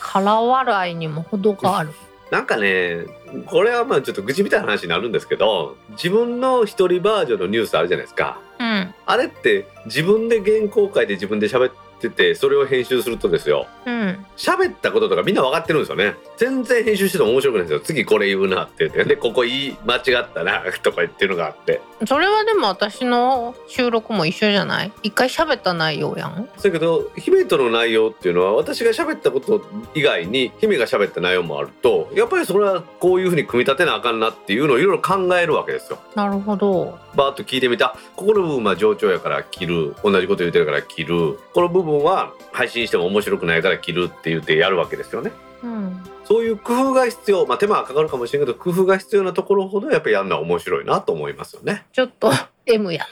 [0.00, 1.90] 空笑いにも程がある。
[2.30, 3.04] なんかね
[3.46, 8.94] これはまあちょっと愚痴みたいな話になるんですけど自分の一人バージョンのニュースあるじゃないですかうん。
[9.06, 14.26] あれって自分で原稿書いて自分で喋っててそれを編集するとですようん。
[14.36, 16.14] 喋ったこととかみんな分かってるんですよね。
[16.36, 17.80] 全然編集してても面白くないんですよ。
[17.80, 19.04] 次これ言うなって言って。
[19.04, 21.80] でここ言い間違ったな とか言ってるのがあって。
[22.06, 24.92] それはでも私の収録も一緒じゃない？
[25.02, 26.48] 一回喋った内容やん？
[26.62, 35.98] だけど姫との内容っていうのは私が喋ったこと以外に姫が喋った内容もあるとやっぱりそれはこういうふうに組み立てなあかんなっていうのをいろいろ考えるわけですよ。
[36.14, 36.98] なるほど。
[37.14, 39.94] バーッと聞いてみたここの部分は冗長やから切る。
[40.04, 41.38] 同じこと言ってるから切る。
[41.54, 45.32] この部分は配信しても面白くないから切るって言ってやるわけですよね
[45.62, 46.02] うん。
[46.24, 52.30] そういう工夫が必要まあ手間はかかるかもしれんけど工夫が必要なところほどやっぱりやるのは面白いなと思いますよねちょっと
[52.66, 53.06] M や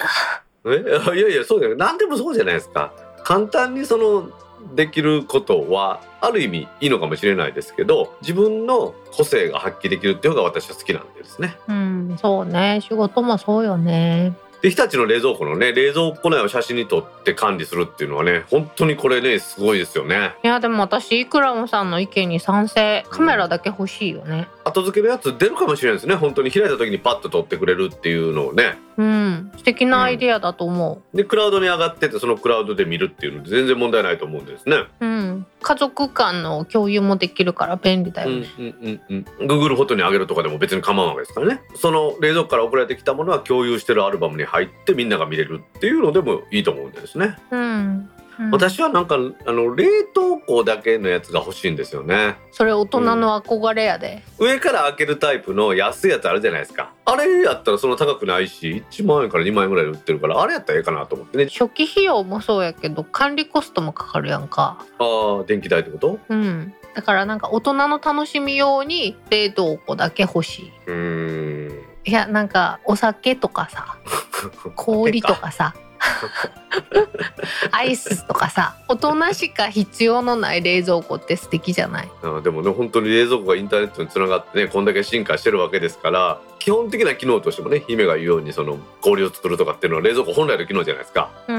[0.65, 0.73] な。
[0.73, 0.77] え？
[1.17, 4.31] いやいやそうじゃない何でもそうじゃないですか簡単にその
[4.75, 12.81] できることはある意味いいのかもしれないですけど自分の個性が発揮できるっていうのが私は好きなんでですねうん、そうね。
[12.83, 14.33] 仕事もそうよね。
[14.65, 20.37] で日立の冷蔵庫のね冷蔵庫内を写真に撮って管理するっていうのはね本当にこれねすごいですよね。
[20.43, 24.49] いやでも私イクラムさんの意見に賛成カメラだけ欲しいよね。
[24.65, 26.15] 後付けのやつ出るかもしれないですね。
[26.15, 29.53] 本当に開いた時にパッと撮ってくれるっていうのをねうん。
[29.57, 34.77] 素敵なアイディアだと思でクラウドに上がっててそのクラウドで見るっていうので全然問題ないと思うんですね。
[35.01, 35.47] ううん。
[35.61, 39.01] 家族間の共有もできるから便利だうんよね、うんうん。
[39.09, 41.61] うん Google フォトに上げるとかでも別に構わないわけですからね。
[41.77, 48.51] その冷蔵庫から送られてきたものは共有してるアルバムに入ってみんなが見れるっていうのでもいいと思うんですね、うんうん。
[48.51, 49.17] 私はなんか
[49.47, 52.37] あの冷凍庫だけのやつが欲しいんですよね。
[52.51, 56.93] それ大人の憧れやで、上から開けるタイプの安いやつあるじゃないですか。
[57.05, 61.47] あれやったらそんな高くないし1万円から2万円ぐらいで売ってるからあれやったらええかなと思ってね。
[61.47, 64.85] 初期費用もそうやけど管理コストもかかるやんか。
[64.99, 66.19] ああ電気代ってこと？
[66.29, 66.75] うん。
[66.95, 70.73] だからなんか大人の楽しみ用に冷凍庫だけ欲しい。
[70.87, 71.85] うーん。
[72.07, 73.97] いやなんかお酒とかさ
[74.77, 75.75] 氷とかさ
[77.71, 82.09] アイスとかさ大人しか必要のない冷蔵庫って素敵じゃない？
[82.23, 91.31] あーでもね本当に冷蔵庫がインターネットにつながってねこんだけ進化してるわけですから基本的な機能としてもね姫が言うようにその氷を作るとかっていうのは冷蔵庫本来の機能じゃないですか。
[91.49, 91.54] うん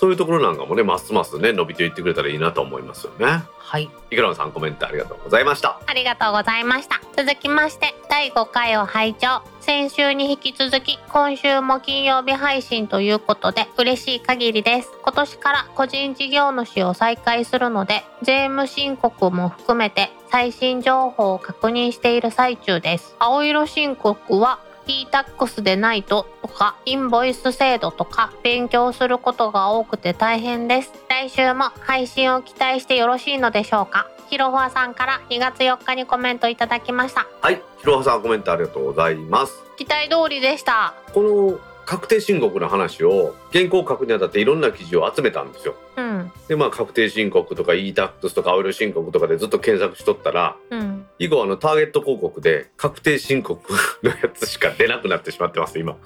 [0.00, 3.44] そういうところなんかもねますますね伸びていってくれたらいいなと思いますよね。
[3.58, 3.90] はい。
[4.10, 5.78] いくらのさんコメントありがとうございました。
[5.86, 7.02] ありがとうございました。
[7.14, 9.42] 続きまして第5回を拝聴。
[9.60, 14.90] 先週に引き続き今週も金曜日配信ということで嬉しい限りです。
[15.02, 23.14] 今年から個人事業主を再開するので税務申告も含めて最新情報を確認している最中です。
[23.18, 30.92] 青色申告は e-tax でないととかインボイス制度とか勉強することが多くて大変です。
[31.08, 34.08] 来週も配信を期待してよろしいのでしょうか。
[34.28, 37.26] ひろふわさんから2月4日にコメントいただきました。
[37.40, 39.52] はいひろはさんコメントありがとうございます。
[39.76, 40.94] 期待通りでした。
[41.12, 45.74] この確定申告の話を原稿を書くにあたっていろんな記事を集めたんですよ。
[45.96, 46.30] うん。
[46.46, 51.04] でまあ確定申告とか e-tax とか青色申告とかでずっと検索しとったらうん。
[51.18, 53.60] 以後あのターゲット広告で確定申告
[54.04, 55.96] のやつしか出なくなってしまってます今。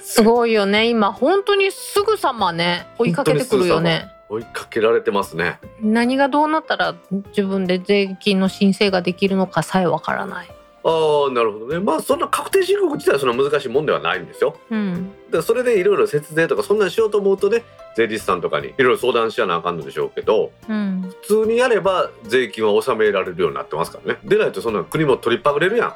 [0.00, 0.88] すごいよね。
[0.88, 4.06] 今本当にすぐさまね追いかけてくるよね。
[4.28, 5.58] 追いかけられてますね。
[5.80, 10.48] 何がどうなったら自分で税金の申請ができるのかさえわからない
[10.84, 11.80] ああなるほどね。
[11.80, 14.56] まあそんな確定申告自体はそんな難しいもんではないんですよ。
[14.70, 15.12] うん。
[15.30, 17.64] でそれでいろいろ節税とかそんなんしようと思うとね
[17.96, 21.12] 税理士さんとかにいろいろ相談しやなあかんのでしょうけどうん。
[21.22, 24.20] 普通にやれば税金は納められるようになってますからね。
[24.24, 25.94] でないとそんな国も取りっぱぐれるやん。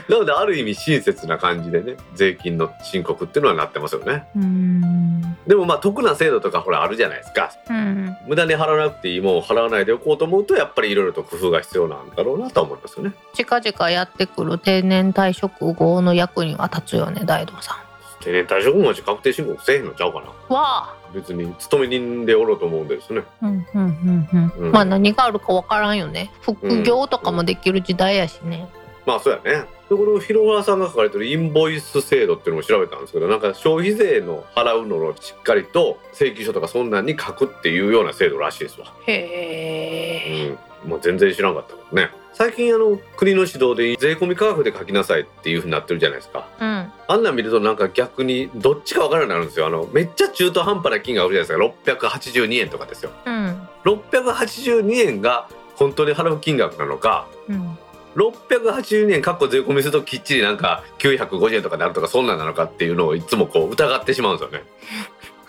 [0.08, 4.24] なのである意味親切な感じでね税金の申告っていうのはなってますよね。
[4.36, 5.36] うん。
[5.46, 7.50] でもまあ得な制度とかほらあるじゃないですか。
[7.68, 8.16] うん。
[8.26, 13.12] 無駄に払わなくていいもんを払わないでおこうと思うとやっぱりいろいろと工夫が必要なんだろうなとは思いますよね。
[13.34, 17.85] 近々やってくる定年退職後の役には立つよね大道さ
[18.26, 28.68] 定年退職もし確定申告せえへんのちゃうかなわあ別に勤め人でおろうと思うんですねうんうんうんうん、うんまあ何があるかわからんよね副業とかもできる時代やしね、
[29.06, 46.46] まあそうやねでこの広原さんが書かれてるインボイス制度っていうのも調べたんですけどなんか消費税の払うのをしっかりと請求書とかそんなんに書くっていうような制度らしいですわへえうん、もう全然知らんかったけどね最近あの国の指導で税込み価格で書きなさいっていうふうになってるじゃないですか。
[46.60, 46.92] うん。
[47.08, 49.66] あんなん見るとなんか逆にどっちか分からなくなるんですよ。
[49.66, 52.08] あのめっちゃ中途半端な金額あるじゃないですか。
[52.08, 53.10] 682円とかですよ。
[53.24, 53.68] うん。
[53.84, 57.78] 682円が本当に払う金額なのかうん。
[58.16, 64.64] 682円かっこ税込みするときっちりなんか950円とかなるとかそんなんなのかっていうのをいつもこう疑ってしまうんですよね。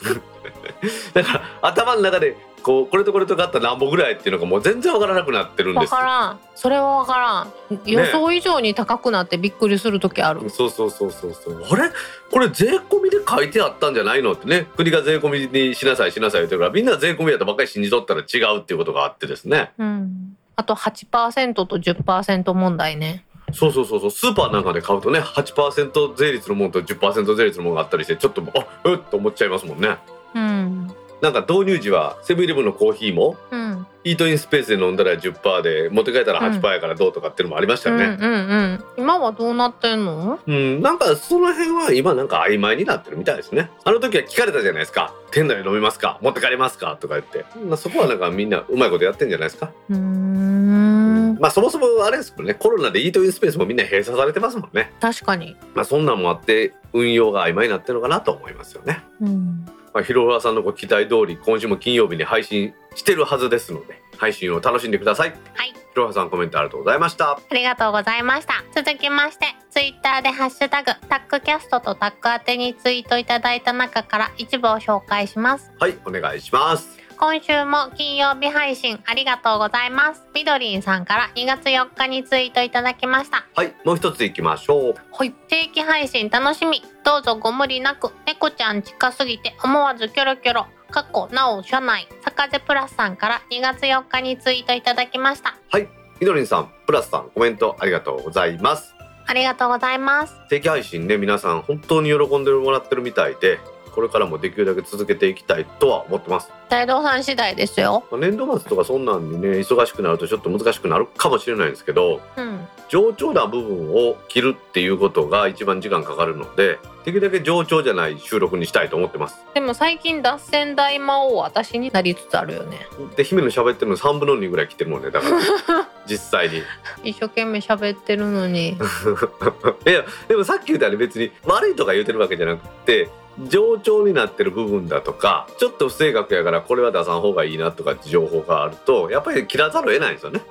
[1.14, 6.39] だから頭の中でこうこれとこれと買ったら何本ぐらいっていうのがもう全然わからなくなってるんでわすからん。
[6.53, 7.80] それはわからん。
[7.86, 11.63] 予想以上に高くなってびっくりする時ある、そうそうそうそうそう。
[11.63, 11.89] あれ？
[12.30, 14.34] これ税込みで書いてあったんじゃないの？
[14.34, 14.68] ってね。
[14.76, 19.72] 国が税込みにしなさいしなさい言ってるからみんな税込みやったばっかり信じとったら違うっていうことがあってですね。
[19.78, 23.24] うん、あと8%と10%問題ね。
[23.53, 24.11] そうそうそうそう。
[24.11, 28.97] スーパーなんかで買うとね8%税率のものと10%税率のものがあったりしてちょっとあえっ？
[28.97, 29.95] と思っちゃいますもんね。
[30.36, 38.05] うんなんか導入時はセブンイレブンのコーヒーもうんイートインスペースで飲んだら10%で持って帰ったら8%やからどうとかっていうのもありましたよね。
[38.05, 40.39] うんうんうん今はどうなってんの？
[40.47, 43.70] うん、なんかその辺は今なんか曖昧になってるみたいですね。
[43.84, 45.13] あの時は聞かれたじゃないですか。
[45.32, 46.20] 店内で飲みますか？
[46.22, 46.97] 持って帰りますか？
[46.99, 47.45] とか言って。
[47.65, 49.72] まあそこはなんかみんなうまいことやってんじゃないですか？
[49.89, 52.53] うーんまあそもそもあれですもんね。
[52.53, 54.93] コロナでイートインスペースもみんな閉鎖されてますもんね。
[55.01, 59.03] 確かにまあそんなんもあって運用が曖昧になってるのかなと思いますよね。
[59.22, 59.68] うん
[59.98, 65.32] まあ、広浦さんのご期待通り今週も金曜日に配信してるはずですので配信を楽しんでください。
[65.56, 67.32] はい広原さんコメントありがとうございました。
[67.32, 68.64] ありがとうございました。
[68.76, 75.72] 続きまして、ツイッターでハッシュタグ、タックキャストとタック宛てにツイートいただいた中から一部を紹介します。
[75.80, 77.00] はい、お願いします。
[77.20, 80.24] 今週も金曜日配信ありがとうございます。
[80.36, 83.47] みどりんさんから2月4日にツイートいただきました。
[83.55, 84.95] はい、もう一ついきましょう。
[85.11, 85.32] はい。
[85.32, 86.84] 定期配信楽しみ。
[87.03, 88.11] どうぞご無理なく。
[88.28, 90.68] 猫ちゃん近すぎて思わずキョロキョロ。
[90.91, 92.07] 過去なお社内。
[92.22, 95.57] 坂瀬プラスさんから2月4日にツイートいただきました。
[95.72, 95.88] はい、
[96.20, 98.93] みどりんさん、プラスさん、コメントありがとうございます。
[99.26, 100.36] ありがとうございます。
[100.49, 103.59] 定期配信ね、皆さん本当に喜んでもらってるみたいで、
[103.98, 106.52] これからもできるだけ続けていきたいとは思ってます。
[106.70, 108.04] 大道さん次第ですよ。
[108.12, 112.68] まあ年度末とかそんなんにね、忙しくなるとちょっと難しくなるかもしれないんですけど、うん。
[112.89, 119.43] 冗長な部分を切るっていうことが一番時間かかるので、できるだけ冗長じゃない収録にしたいと思ってます。
[119.56, 122.78] でも最近脱線大魔王私になりつつあるよね。
[123.16, 126.62] で、姫の喋ってるの3分の2ぐらい切ってるもんね、だから、 実際に。
[127.04, 128.78] 一生懸命喋ってるのに。
[129.88, 133.10] いやでもさっき言ったように別に悪いとか言うてるわけじゃなくて
[133.50, 140.42] 冗長になってる部分だとかちょっと不正確やからこれは出さん方がいいなとかって情報があるとやっぱり切らざるを得ないんですよね。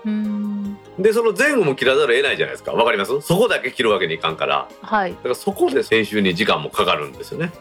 [0.99, 3.21] でその前後も切らざるを得ないじゃないですかわかります？
[3.21, 5.11] そこだけ切るわけにいかんからはい。
[5.11, 7.53] だからそこで編集に時間もかかるんですよね。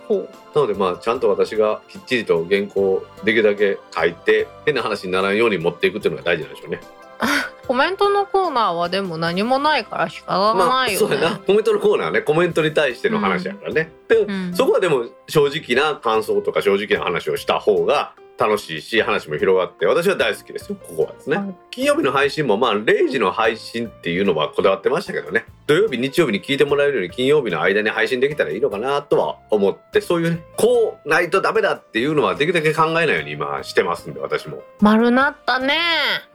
[0.54, 6.80] なのでまあちゃんと私がきっちりと原稿をできるだけ書いて変な話にならんように持っていくっていうのが大事なんでしょうね
[7.68, 11.08] コメントのコーナーはでも何もないから仕方がないよね。
[11.08, 11.38] そうやな。
[11.38, 12.22] コメントのコーナーはね。
[12.22, 14.54] コメントに対しての話やからね、で、うん。
[14.54, 20.78] そこはでも正直な感想とか正直な話をした方が楽しいし話も広がって私は大好きですよ。
[20.82, 21.56] ここはですね、はい。
[21.72, 25.46] 金曜日の配信もまあ0時の配信っていうのはこだわってましたけどね。
[25.68, 34.62] 土曜日日曜日に聞いてもらえるように金曜日の間に配信できたらいいのかなとは思ってそういうねこうないとダメだっていうのはできるだけ考えないように今してますんで私も。
[34.82, 35.80] 丸なったね。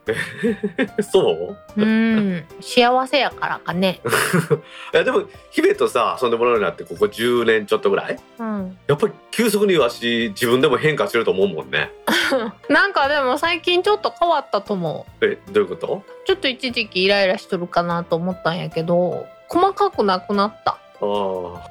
[1.02, 1.80] そう？
[1.80, 2.44] うん。
[2.60, 4.00] 幸せやからかね。
[4.92, 8.16] いやでも姫とさ遊んでもらうようになってここ10年ちょっとぐらい？
[8.38, 8.78] うん。
[8.86, 11.90] やっぱり急速にわし自分でも変化してると思うもんね
[12.68, 15.24] なんかでも最近ちょっと変わったと思う。
[15.24, 16.02] えどういうこと？
[16.26, 20.78] ちょっと一時期イライラしとるかなと思ったんやけど、細かくなくなった。
[21.02, 21.06] あ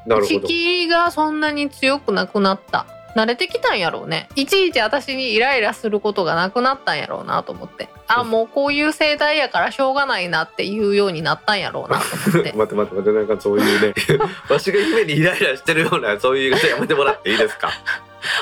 [0.08, 4.30] なるほど敷居がそんなに強くなくなった慣れてきたんやろうね。
[4.36, 7.90] いちいち私にイライラすることがなくなったんやろうなと思って。
[8.08, 12.54] あもうこういう生態やからしょうがないなっていうようになったんやろうなと思って。
[12.54, 13.94] 待って待って待ってなんかそういうね
[14.50, 17.70] わしが姫にイライラしてるようなそういう言い方やめてもらっていいですか？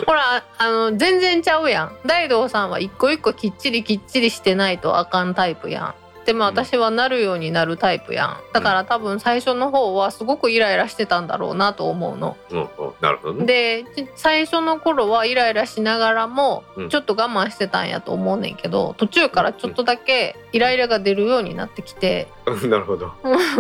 [0.06, 1.92] ほらあの全然ちゃうやん。
[2.06, 5.96] 大道さんは一個一個きっちりきっちりしてないとあかんタイプやん
[6.28, 8.38] でも私はなるようになるタイプやん。
[8.52, 12.36] だから多分最初の方はすごくイライラしてたんだろうなと思うの。
[12.52, 12.68] うんうん。
[13.00, 13.46] なるほどね。
[13.46, 13.86] で
[14.18, 16.90] 最初の頃はイライラしながらもうん。
[16.90, 22.28] ちょっと我慢してたんやと思うねんけど途中からちょっとだけイライラが出るようになってきて。
[22.46, 22.60] うん。
[22.70, 23.14] なるほど。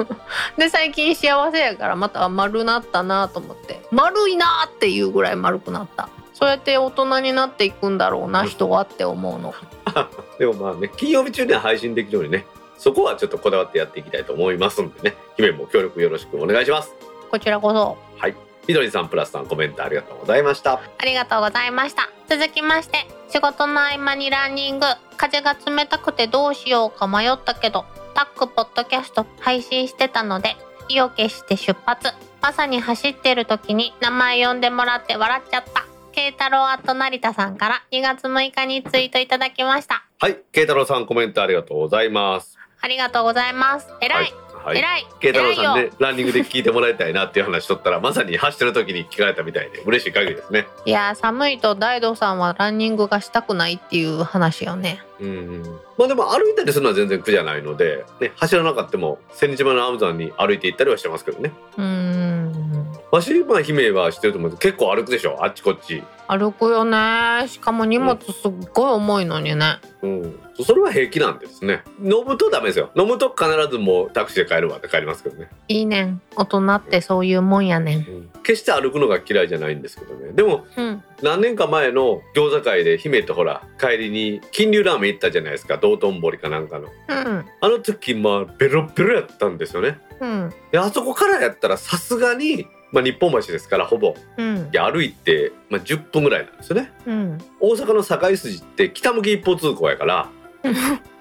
[0.59, 3.79] で最近幸せやからまた丸なったなと思って。
[3.91, 6.09] 丸いなっていうぐらい丸くなった。
[6.33, 9.55] そうやって大人になっていくんだろうな人はって思うの。
[10.37, 12.45] でもまあね金曜日中には配信できるようにね
[12.77, 15.15] そこはちょっとこだわってやっていきたいと思いますんでね。
[15.35, 16.93] 姫も協力よろしくお願いします。
[17.29, 17.97] こちらこそ。
[18.17, 18.35] はい。
[18.67, 20.73] みどりさんプラスさんコメントありがとうございました。
[20.73, 22.09] ありがとうございました。
[22.27, 24.85] 続きまして仕事の合間にランニング。
[25.15, 30.55] 風が冷たくてどうしようか迷ったけどタックポッドキャスト配信してたので
[30.89, 32.09] 意を決して出発。
[32.41, 35.85] まさに走ってる時に名前呼んでもらって笑っちゃった。
[36.11, 40.03] 慶太郎アット成田さんから2月6日にツイートいただきました。
[40.19, 40.39] はい。
[40.51, 43.87] 慶太郎さんコメントありがとうございますありがとうございます。
[44.01, 44.77] えらい、はい。
[44.77, 45.07] えらい。
[45.19, 45.89] 慶太郎さん偉いよ。
[45.89, 50.67] ねランニングで聞いてもらいたいなっていう話しとったらまさに走ってる時に聞かれたみたいで嬉しい限りですね。
[50.85, 55.01] いやー寒いと大道さんはランニングがしたくないっていう話よね。
[55.19, 55.63] うん
[55.97, 61.53] まあでも歩いたりするのは全然苦じゃないので、ね、走らなかったも千日前のアマゾンに歩いて行ったりはしてますけどね。
[61.77, 62.76] うーん
[63.11, 65.43] わしまあ姫はしてると思うけど結構歩くでしょ？
[65.43, 66.03] あっちこっち。
[66.27, 67.47] 歩くよね。
[67.47, 70.39] しかも荷物すっごい重いのにね、うん。
[70.61, 71.83] それは平気なんですね。
[72.03, 72.89] 飲むとダメですよ。
[72.97, 76.01] 飲むと必ずもうタクシーで帰るわって帰りますけどね、いいね。
[76.03, 77.95] ん大人ってそういうもんやね。
[77.95, 78.29] んうん。
[78.43, 80.33] 決して歩くのが嫌いじゃないんですけどね。
[80.33, 81.01] でもうん。
[81.23, 85.77] 何年か前の餃子会で姫とほら帰りに金龍ラーメン行ったじゃないですか。
[85.77, 86.89] 道頓堀かなんかの。
[87.07, 87.45] うん。
[87.61, 89.97] あの時まあベロベロやったんですよね。
[90.19, 90.53] うん。
[90.73, 94.15] であそこからやったらさすがに、まあ、日本橋ですからほぼ。
[94.37, 94.57] うん。
[94.57, 96.91] いや歩いて、まあ、10分ぐらいなんですよね。
[97.05, 97.37] うん。
[97.59, 100.29] 大阪の堺筋って北向き一方通行やから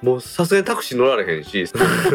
[0.03, 1.67] もうさすがにタクシー乗られへんし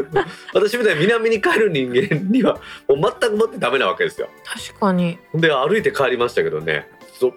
[0.53, 4.29] 私みたいに南に帰る人間にはもう全くもってダメなわけですよ。
[4.45, 5.17] 確かに。
[5.33, 6.87] で歩いて帰りましたけどね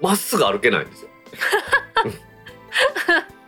[0.00, 1.08] まっすぐ歩けないんですよ。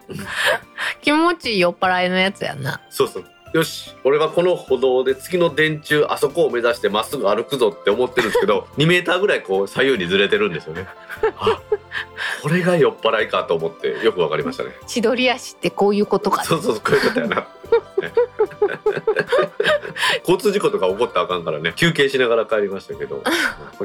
[1.03, 2.81] 気持ちいい酔っ払いのやつやな。
[2.91, 3.25] そうそう
[3.57, 10.87] よし俺はこの歩道で次の電柱あそこを目指してまっすぐ歩くぞって思ってるんですけど 2メーターぐらいこう左右にずれてるんですよね。
[11.41, 11.59] あ
[12.43, 14.73] これが酔っ払いかと思ってよくわかりましたね。
[14.87, 17.47] 千鳥足ってこういうことかそうそうそうこういうことやな。
[20.21, 21.73] 交通事故とか起こったらあかんからね。
[21.77, 23.23] 休憩しながら帰りましたけど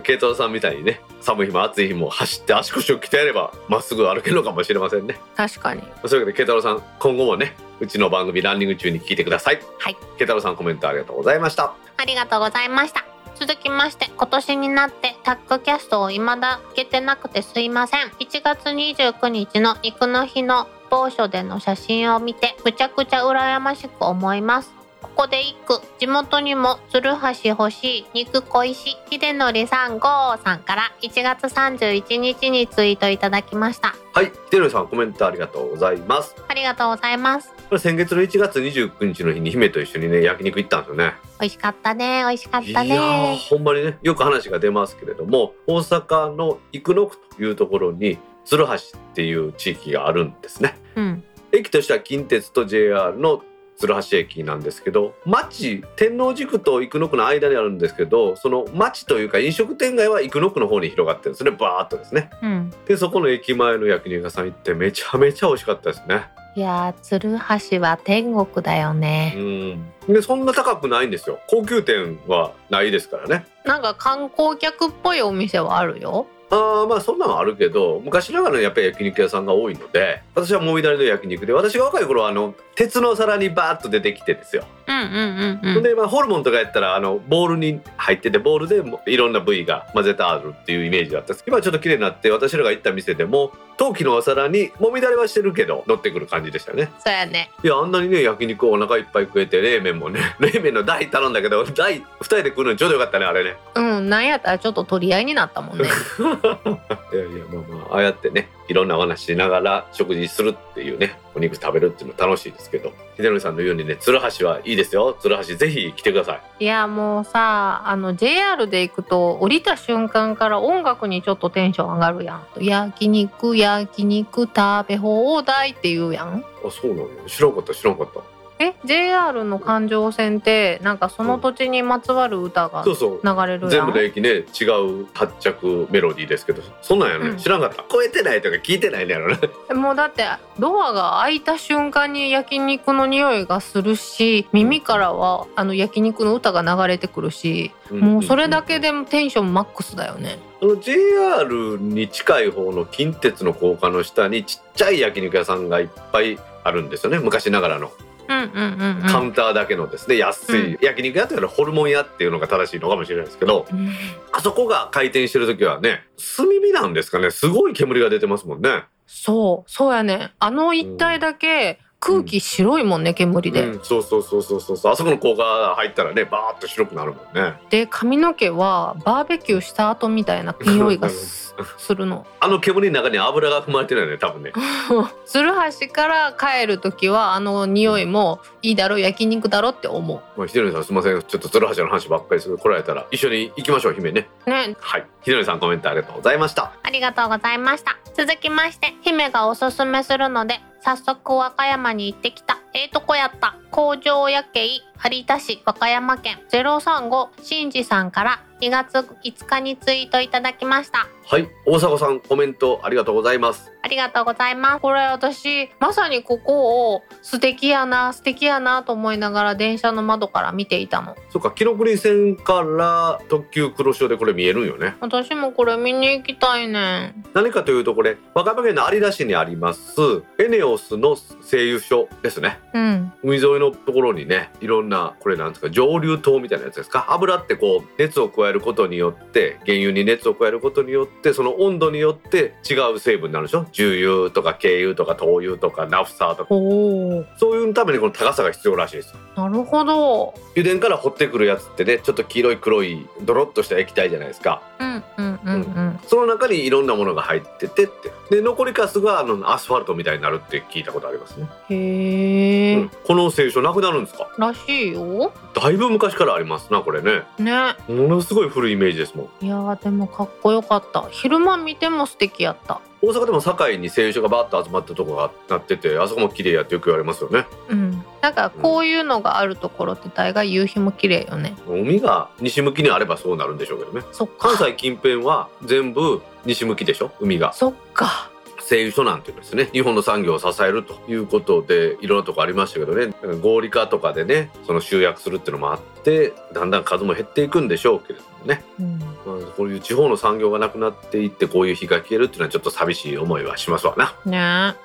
[0.04, 5.18] 慶太郎さんみたいにね寒い日も暑い日も走って足腰を鍛えればまっすぐ歩けるのかもしれませんね。
[5.38, 5.82] 確かに。
[6.06, 9.60] そういうわけで慶太郎さん今後もねうちの番組ランニング中に聞いてください。
[9.80, 9.96] はい。
[10.18, 11.74] 慶太郎さんコメントありがとうございました。
[11.98, 13.04] ありがとうございました。
[13.36, 18.10] 続きまして今年になってタックキャストを未だ聞けてなくてすいません。
[18.20, 24.72] 1月29日の肉の日の某所での写真を見てむちゃくちゃ羨ましく思います。
[25.02, 25.82] ここで一句。
[25.98, 27.14] 地元にも鶴
[27.44, 33.96] 橋欲しい肉恋し秀則さんゴーさんから1月31日にツイートいただきました。
[34.14, 34.26] はい。
[34.52, 36.36] 秀則さんコメントありがとうございます。
[36.48, 41.14] ありがとうございます先月の1月29日の日に姫と一緒にね焼肉行ったんですよね。
[41.40, 48.78] 美味しかったね美味しかっいたねほんまにねよく話が出ますけれども大阪の生野区というところに鶴橋っ
[49.14, 50.78] ていう地域があるんですね。
[50.96, 51.24] うん。
[51.52, 53.42] 駅としては近鉄と JR の
[53.78, 62.30] 鶴橋駅なんですけど町天王寺区と生野区の間にあるんですけどその町というか飲食店街は生野区の方に広がってるんですねバーっとですね。
[62.44, 62.72] うん。
[62.86, 66.26] でそこの駅前の焼肉屋さん行ってめちゃめちゃ美味しかったですね
[66.56, 67.38] いやー鶴
[67.72, 70.14] 橋は天国だようね、ん。
[70.14, 71.40] でそんな高くないんですよ。
[71.48, 73.46] 高級店はないですからね。
[73.64, 85.84] なんか観光客っぽいお店はあるよあーまあそんなのはあるけど昔ながらのやっぱり焼肉屋さんが多いので私はもみだれの焼肉で私が若い頃はあの鉄の皿にバーッと出てきてですよ、うんうんうんうん。
[85.84, 91.44] で、まあ、ホルモンとかやったらあのボウルに入っててボウルでもいろんな部位が混ぜてあるっていうイメージだったんです。
[91.48, 96.92] 今ちょっと綺麗になって私らが行った店でも陶器のお皿にもみだれはしてるけど乗ってくる感じでしたね。
[97.00, 97.52] そうやね。
[97.64, 103.58] いやあんなにね焼肉お腹いっぱい食えて冷麺もね 冷麺の大頼んだけど大2人で食うのにちょうどよかったねあれね。
[103.76, 105.86] うんなんやったらちょっと取り合いになったもんね
[107.14, 115.16] いやいやまあまあああやってねいろんなお話しながら食事するっていうねお肉食べるっていうの楽しいですけど秀則さんのようにね鶴橋はいいですよ。
[115.20, 116.64] 鶴橋ぜひ来てください。
[116.64, 122.44] いやもうさあの JR で行くと降りた瞬間から音楽にちょっとテンション上がるやん。
[122.64, 126.44] 焼肉焼肉食べ放題って言うやん。
[126.66, 127.08] あそうなの？
[127.28, 128.20] 知らんかった知らんかった
[128.62, 133.22] え JR の環状線ってなんかその土地にまつわる歌がそうそう。
[133.24, 133.70] 流れるやん？
[133.70, 134.66] 全部の駅ね違
[135.02, 137.38] う発着メロディーですけどそんなんやね、うん。
[137.38, 137.84] 知らんかった。
[137.90, 139.40] 超えてないとか聞いてないねやろね。
[139.74, 140.26] もうだって
[140.60, 150.38] ドアが開いた瞬間に焼肉の匂いがするし耳からはあの焼肉の歌が流れてくるしもうそれだけでもテンションマックスだよね。
[150.62, 157.18] あの JR に近い方の近鉄の高架の下にちっちゃい焼肉屋さんがいっぱいあるんですよね。
[157.18, 157.88] 昔ながらの。
[157.88, 163.90] うんうんうんカウンターだけのですね安い焼肉屋というのはホルモン屋っていうのが正しいのかもしれないですけどうん。
[164.32, 166.04] あそこが開店してる時はね
[166.38, 167.32] 炭火なんですかね。
[167.32, 168.84] すごい煙が出てますもんね。
[169.08, 170.32] そうそうやね。
[170.40, 173.68] あの一帯だけ空気白いもんね煙で。
[173.68, 182.26] うん、そうそうそうそうそうそうあそこの高架入ったらねバーッと白くなるもんねで髪の毛はバーベキューした後みたいな匂いがすするの。
[182.42, 184.52] あの煙の中に油が含まれてるよね多分ね
[185.26, 194.50] 鶴橋から帰る時はあの匂いもいいだろ焼肉だろって思まあ、ひでのりさんすみませんちょっと鶴橋の話ばっかりする来られたら一緒に行きましょう姫ねう。
[194.50, 198.02] ねはいひでのりさんコメントありがとうございましたありがとうございました。
[198.14, 202.58] 続きまして、姫がおすすめするので、早速和歌山に行ってきた。
[202.74, 203.56] ええとこやった。
[203.70, 211.08] 工場夜景有田市和歌山県035新次さんから2月5日にツイートいただきました。
[211.32, 214.80] はい大迫さんコメントありがとうございますありがとうございます。
[214.82, 221.16] これ私、まさにここを素敵やな、素敵やなと思いながら電車の窓から見ていたの。
[221.32, 227.26] そっか紀ノ国線から特急黒潮でこれ見えるんよね私もこれ見に行きたいねん。
[227.34, 230.00] 何かというとこれ和歌山県の有田市にあります
[230.38, 233.14] エネオスの製油所ですねうん。
[233.24, 237.08] 海沿いのところにねいろんなこれなんですか蒸留塔みたいなやつですか？
[237.10, 243.66] 油ってこう熱を加えることによって原油に熱を加えることによってその温度によって違う成分になるでしょ？
[243.72, 246.50] 重油とか軽油とか灯油とかナフサとか。
[246.50, 250.34] そういうためにこの高さが必要らしいですなるほど。
[250.58, 254.62] 油田から掘ってくるやつってねちょっと黄色い黒いドロッとした液体じゃないですか。
[254.80, 256.00] うんうんうんうん。
[256.08, 258.12] その中にいろんなものが入っててって。
[258.30, 262.90] で残りかすがあのアスファルトみたいになるって聞いたことありますね、へえ、うん。
[263.06, 264.30] この聖書なくなるんですか？
[264.38, 265.34] らしいよ。
[265.54, 267.24] だいぶ昔からありますなこれね。
[267.40, 267.76] ね。
[267.90, 269.46] ものすごい古いイメージですもん。
[269.46, 271.10] いやーでもかっこよかった。
[271.12, 272.82] 昼間見ても素敵やった。
[273.04, 278.04] 大阪でも堺に聖書がバーッと集まったとこがなっててあそこも綺麗やってよく言われますよねうん。
[278.22, 281.56] なんかこういうのがあるところって大概夕日も綺麗よね。
[281.68, 284.50] 海が西向きにあればそうなるんでしょうけどねそっか。
[284.56, 287.12] 関西近辺は全部西向きでしょ？
[287.20, 288.30] 海がそっか。
[288.60, 299.00] 製油所なんていうのですね日本の産業を支えるということでいろんなとこありましたけどね合理化とかでねその集約するっていうのもあってだんだん数も減っていくんでしょうけれどもね、うん。
[299.00, 304.38] まあ、こういう地方の産業がなくなっていってこういう日が消えるっていうのはちょっと寂しい思いはしますわな、ね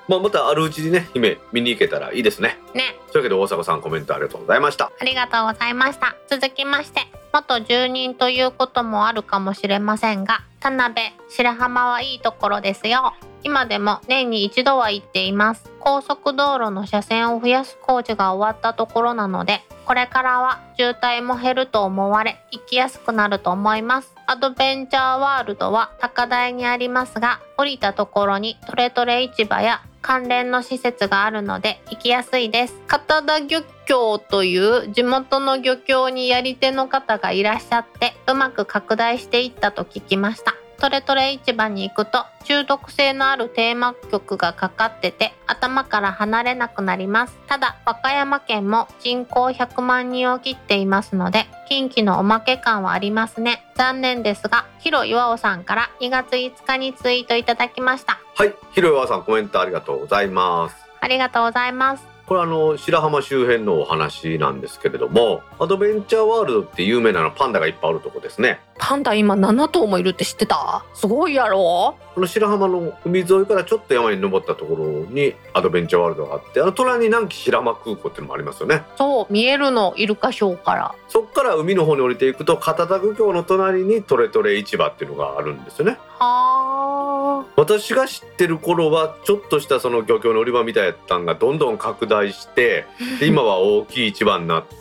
[0.07, 2.97] まあ、またあるうちにね姫見に行けたらいいですねね。
[3.11, 6.15] というわけで大阪さんコメントありがとうございましたありがとうございました。
[6.29, 7.01] 続きまして、
[7.33, 13.13] 元住人ということもあるかもしれませんが、田辺、白浜はいいところですよ。
[13.43, 15.71] 今でも年に一度は行っています。
[15.79, 24.13] 高速道路の車線を増やす工事が終わったところなので、これからは渋滞も減ると思われ、行きやすくなると思います。
[24.25, 32.75] アドベンチャーワールドは高台にありますが、降りたところにトレトレ市場や関連の施設があるので行きやすいです。
[32.87, 40.56] 片田漁協という地元の漁協にやり手の方がいらっしゃってうまく拡大していったと聞きました。
[40.79, 47.37] トレトレ市場に行くと中毒性のあるテーマ曲がかかってて頭から離れなくなります。
[47.47, 53.65] ただ和歌山県も人口100万人を切っていますので近畿のおまけ感はありますね。
[53.75, 58.19] 残念ですが、ヒロ岩尾さんから2月5日にツイートいただきました。
[58.35, 62.17] はいひろやさんコメントありがとうございますありがとうございます。
[62.27, 70.85] これあの白浜周辺のお話なんですけれどもアドベンチャーワールドって有名なのはパンダがいっぱいあるとこですねパンダ今7頭もいるって知ってた？
[70.93, 71.97] すごいやろ？
[72.15, 78.83] この白浜の海沿いからちょっと山に登ったところにアドベンチャーワールドがあってあの隣に南紀白浜空港っていうのもありますよね。
[78.97, 80.95] そう、見えるの、イルカショーから。
[81.09, 85.97] そっから海の方に降りていくと片田漁協の隣にトレトレ市場っていうのがあるんですよね。
[86.19, 92.85] は私が知ってる頃はちょっとしたその漁協の売り場みたいやったんがどんどん拡大して
[93.19, 94.75] で 今は大きい市場になって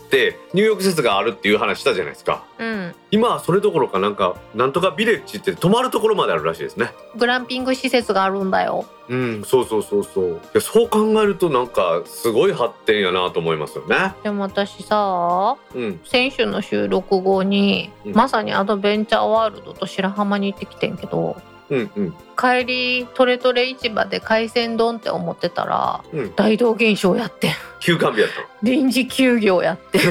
[0.55, 2.45] 入浴施設があるっていう話したじゃないですか。
[2.59, 2.95] うん。
[3.11, 6.91] 今はそれどころかなんかなんとかビレッジって泊まるところまであるらしいですね。
[7.17, 8.85] グランピング施設があるんだよ。
[9.09, 10.31] うんそうそうそうそう。
[10.33, 14.15] いやそう考えるとなんかすごい発展やなと思いますよね。
[14.23, 16.01] でも私さうん。
[16.05, 18.13] 先週の収録後に、うん。
[18.13, 21.37] まさにアドベンチャーワールドと白浜に行ってきてんけど
[21.71, 22.15] うんうん。
[22.37, 26.33] 帰りトレトレ市場で海鮮丼って思ってたらうん。
[26.35, 27.53] 大道現象やってん。
[27.81, 28.41] 休館日やった。
[28.41, 30.01] の臨時休業やってん。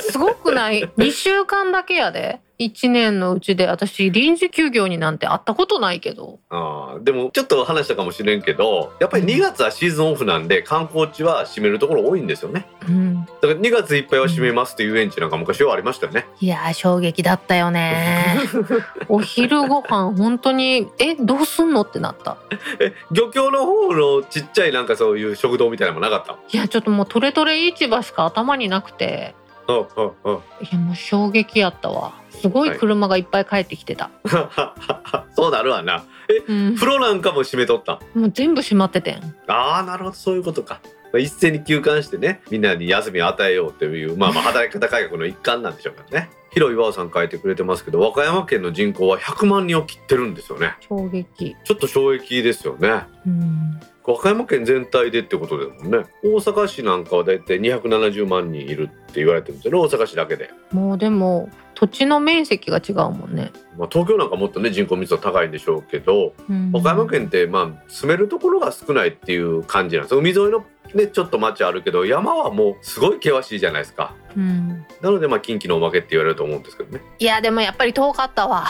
[0.00, 6.38] すごくない？2週間だけやで1年のうちで私臨時休業になんて会ったことないけど。
[6.50, 12.66] あーでもちょっと話したかもしれんけどやっぱり2月はシーズンオフなんで観光地は閉めるところ多いんですよね。
[12.86, 13.24] うん。
[13.24, 16.26] だから2月いっぱいは閉めますっていう遊園地なんか昔はありましたよね。
[16.40, 18.36] いやー衝撃だったよね。
[19.08, 22.36] お昼ご飯本当にえどうすんのってなった。
[22.78, 26.36] え漁協の方のちっちゃいなんかそういう食堂みたいなのもなかった？
[26.52, 29.34] いやちょっともうトレトレ市場しか頭になくて。
[29.68, 32.12] うんうんうんいやもう衝撃やったわ
[32.42, 34.10] すごい車がいっぱい帰ってきてた、
[35.34, 36.04] そうなるわな。
[36.48, 39.34] うん、風呂なんかも閉めとったもう全部閉まっててん。
[39.46, 40.80] ああなるほどそういうことか。
[41.12, 46.30] まあ一斉に休館してねみんなに休みを与えようっていうまあまあ働き方改革の一環なんでしょうからね。
[46.50, 50.74] 広岩尾さん書いてくれてますけど和歌山県の人口は100万人を切ってるんですよね。
[50.80, 51.56] 衝撃。
[51.64, 53.04] ちょっと衝撃ですよね。
[53.26, 53.80] うん。
[54.04, 56.06] 和歌山県全体でってことですもんね。
[56.24, 61.48] 大阪市なんかはだいたい270万人いるって言われてるんですよね大阪市だけで、もうでも
[61.82, 66.70] 土地の面積が違うもんね、まあ、東京なんかもっとね人口密度高いんでしょうけどうん。
[66.70, 70.14] 和歌山県ってまあ住めるところが少ないっていう感じなんです。
[70.14, 70.64] 海沿いの
[70.94, 74.14] ねちょっと町あるけど山はもうすごい険しいじゃないですか。
[74.36, 74.86] うん。
[75.00, 77.02] なのでまあ近畿のおまけって言われると思うんですけどね。
[77.18, 78.68] いやでもやっぱり遠かったわ。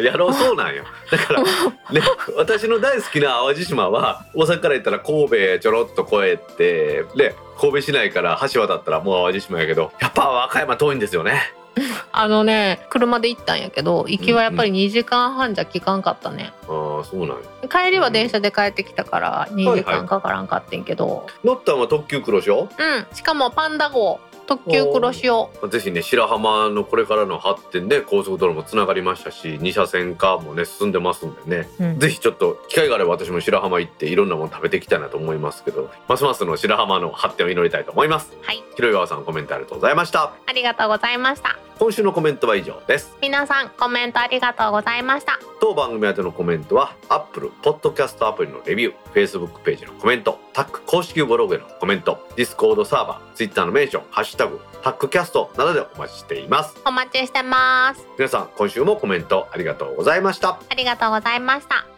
[0.00, 0.84] やろうそうなんよ。
[1.10, 1.42] だから
[1.90, 2.02] ね
[2.36, 11.42] 私の大好きな淡路島は大阪から行ったら神戸ちょろっと越えてで神戸市内から橋渡ったらもう淡路島やけどやっぱ和歌山遠いんですよね
[12.12, 17.36] あのね車で行ったんやけど行きはやっぱり2時間半じゃ効かんかったね、ああそうなんよ
[17.68, 23.06] 帰りは電車で帰ってきたから2時間かからんかってんけど、乗ったんは特急黒潮うん。
[23.14, 25.50] しかもパンダ号特急黒潮。
[25.68, 31.68] ぜひね白浜のこれからの発展で高速道路もつながりましたし2車線化もね進んでますんでね。
[31.80, 31.98] うん。
[31.98, 38.32] ぜひちょっと機会があれば私も白浜行っていろんなもの食べていきたいなと思いますけどますますの白浜の発展を祈りたいと思います。
[38.42, 38.62] はい。
[38.76, 40.32] 広岩さんコメントありがとうございました。
[40.46, 41.58] ありがとうございました。
[41.78, 43.14] 今週のコメントは以上です。
[43.20, 45.38] 皆さんコメントありがとうございました。
[45.60, 56.76] 当番組宛てのコメントは Apple Podcast アプリのレビュー Facebook ページのコメントタック公式ブログへのコメント Discord サーバー Twitter のメンションハッシュタグタックキャストなどでお待ちしています。
[56.84, 58.06] お待ちしてます。
[58.16, 60.60] 皆さん今週もコメントありがとうございました。
[60.68, 61.95] ありがとうございました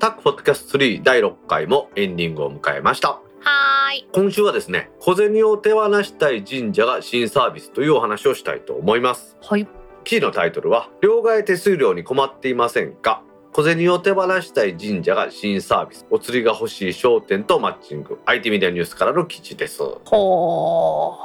[0.00, 3.08] タックポッドキャスト3第6回もエンディングを迎えました。
[3.08, 4.08] はーい。
[4.12, 9.36] 今週はですね小銭を手放したい神社が新サービスというお話をしたいと思います。
[9.42, 9.66] はい。
[10.04, 13.24] 記事のタイトルは両替手数料に困っていませんか？
[13.52, 18.20] 小銭を手放したい神社が新サービスお釣りが欲しい商店とマッチング。
[18.24, 19.82] IT メディアニュースからの記事です。
[20.04, 21.18] ほ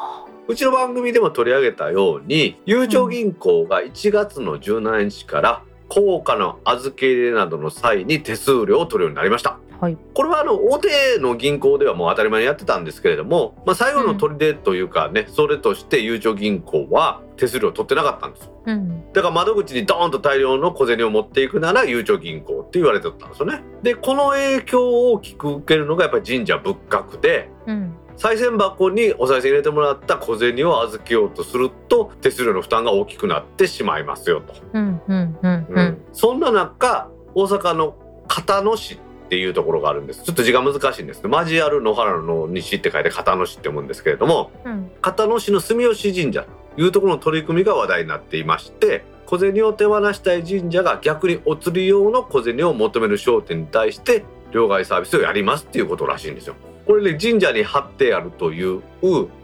[0.48, 5.64] うちの番組でも取り上げたようにゆうちょ銀行が1月の17日から
[5.94, 9.60] 硬貨の預け入れなどの際に手数料を取るようになりました。
[9.80, 9.98] ーはい。
[10.14, 18.46] これはあの大手の銀行ではもう当たり前にやってたんですけれども、まあ、最後の砦というかね、それとしてゆうちょ銀行は手数料を取ってなかったんです。
[18.46, 19.12] ようん。
[19.12, 23.62] だから窓口にドーンと大量の小銭を持っていくならゆうちょ銀行って言われてたんですよね。
[23.84, 34.54] でこの影響を大きく受けるのがやっぱり神社仏閣でうん賽銭箱にお賽銭入れてもらった小銭を預けようとすると手数料の負担が大きくなってしまいますよと、
[36.14, 37.96] そんな中大阪の
[38.28, 38.98] 片野市っ
[39.30, 40.24] ていうところがあるんです。
[40.24, 41.24] ちょっと字が難しいんです。
[41.24, 44.92] ねマジアル野原の西って書いて片野市って読むんですけれどもうん。
[45.02, 46.46] 片野市の住吉神社
[46.76, 56.56] というところの取り組みが話題になっていまして小銭を手放したい神社が逆にお釣り用の小銭を求める商店に対して両替サービスをやりますっていうことらしいんですよ。
[56.86, 58.82] これね神社に貼ってあるという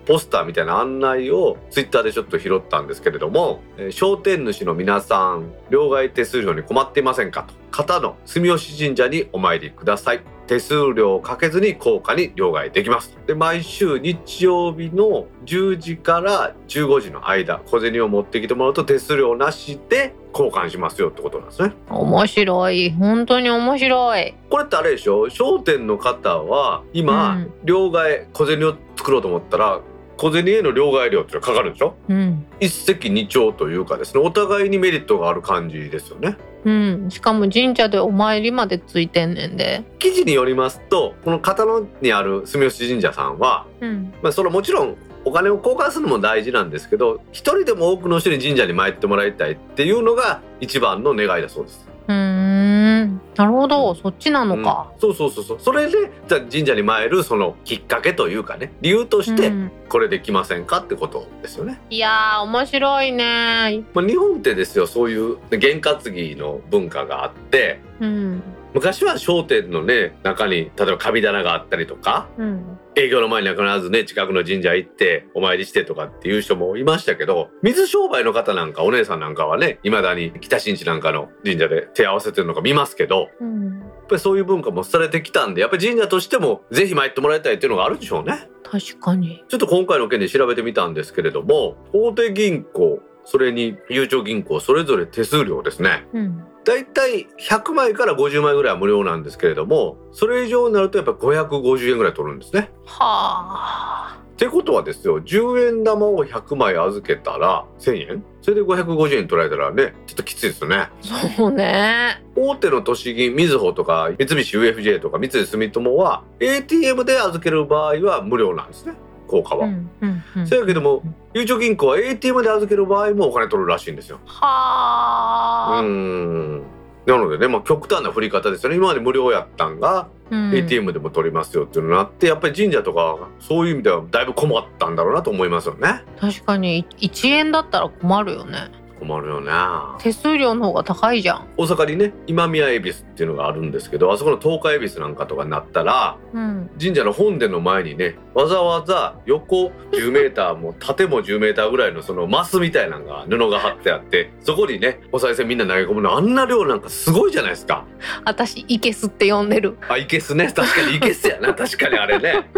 [0.06, 7.54] ポスターみたいな案内をツイッターでちょっと拾ったんですけれども、え、商店主の皆さん両替手数料に困っていませんかと。
[7.72, 10.39] 方の住吉神社にお参りください。
[10.50, 13.16] 手数料をかけずに高価に両替できます。
[13.28, 21.74] で毎週日曜日の10時から15時の間小銭を持ってきてもらうと手数料なしで交換しますよってことなんですね。
[21.88, 22.90] 面白い。
[22.90, 24.34] 本当に面白い。
[24.50, 25.30] これってあれでしょ？
[25.30, 29.82] 商店の方は今、うん、両替小銭を作ろうと思ったら
[30.18, 36.36] 小銭への両替料ってかかるでしょ、うん、一石二鳥というかですねお互いにメリットがある感じですよね
[36.66, 39.84] うん、しかも神社でお参りまでついてんねんで。
[40.00, 51.89] 記事によりますとこの片野にある住吉神社さんは、うん、まあ、それもちろんお金を交換するのも大事なんですけど一人でも多くの人に神社に参ってもらいたいっていうのが一番の願いだそうです。
[52.10, 53.22] うん。
[53.36, 55.58] なるほど、そっちなのか、うん、そうそうそうそう。
[55.62, 58.74] それでじゃ神社に参るそのきっかけというかね。
[58.82, 59.52] 理由として
[59.90, 68.44] これできませんかってことですよね、いや面白いね、まあ、日本ってですよそういう験担ぎの文化があって、うん、
[68.74, 88.50] 昔は商店のね中に例えば神棚があったりとか、うん、営業の前には必ずね近くの神社行ってお参りしてとかっていう人もいましたけど水商売の方なんかお姉さんなんかはねいまだに北新地なんかの神社で手合わせてるのか見ますけど、うん、やっぱりそういう文化もされてきたんでやっぱり神社としてもぜひ参ってもらいたいっていうのがあるんでしょうね。
[88.64, 89.44] 確かに。
[89.48, 102.70] ちょっと今回の件で調べてみたんですけれども大手銀行それにゆうちょ銀行それぞれ手数料ですね、うん、だいたい100枚から50枚ぐらいは無料なんですけれどもそれ以上になるとやっぱ550円ぐらい取るんですね。
[102.86, 104.20] はあ。
[104.34, 108.24] ってことはですよ10円玉を100枚預けたら1000円？
[108.42, 118.94] それで550円取られたらねちょっときついですよねそうね大手の都市銀みずほとか三菱 UFJ とか三井住友は ATM で預ける場合は無料なんですね
[119.30, 119.68] 効果は。
[119.68, 121.04] うんうんうん、そやけども、
[121.34, 124.20] ゆうちょ銀行は ATM で預ける場合もお金取るらしいんですよ。
[124.26, 125.82] はあ。
[125.82, 126.64] うん。
[127.06, 138.70] なのでね、まあ、極端な振り方ですよね今まで無料やったんが、うん、ATM でも取りますよっていうのになってやっぱり神社とかそういう意味ではだいぶ困ったんだろうなと思いますよね確かに1円だったら困るよね
[139.00, 139.52] 困るよね。
[140.00, 141.48] 手数料の方が高いじゃん。
[141.58, 157.86] 大阪にね今宮恵比寿っていうのがあるんですけどあそこの東海恵比寿なんかとかになったら、うん、神社の本殿の前にねわざわざ横10メーターも縦も10メーターぐらいのそのマスみたいなのが布が貼ってあってそこにねお賽銭みんな投げ込むのあんな量なんかすごいじゃないですか。
[158.26, 159.78] 私いけすって呼んでる。
[159.90, 160.52] あいけすね。
[160.52, 161.54] 確かにいけすやな。
[161.54, 162.50] 確かにあれね。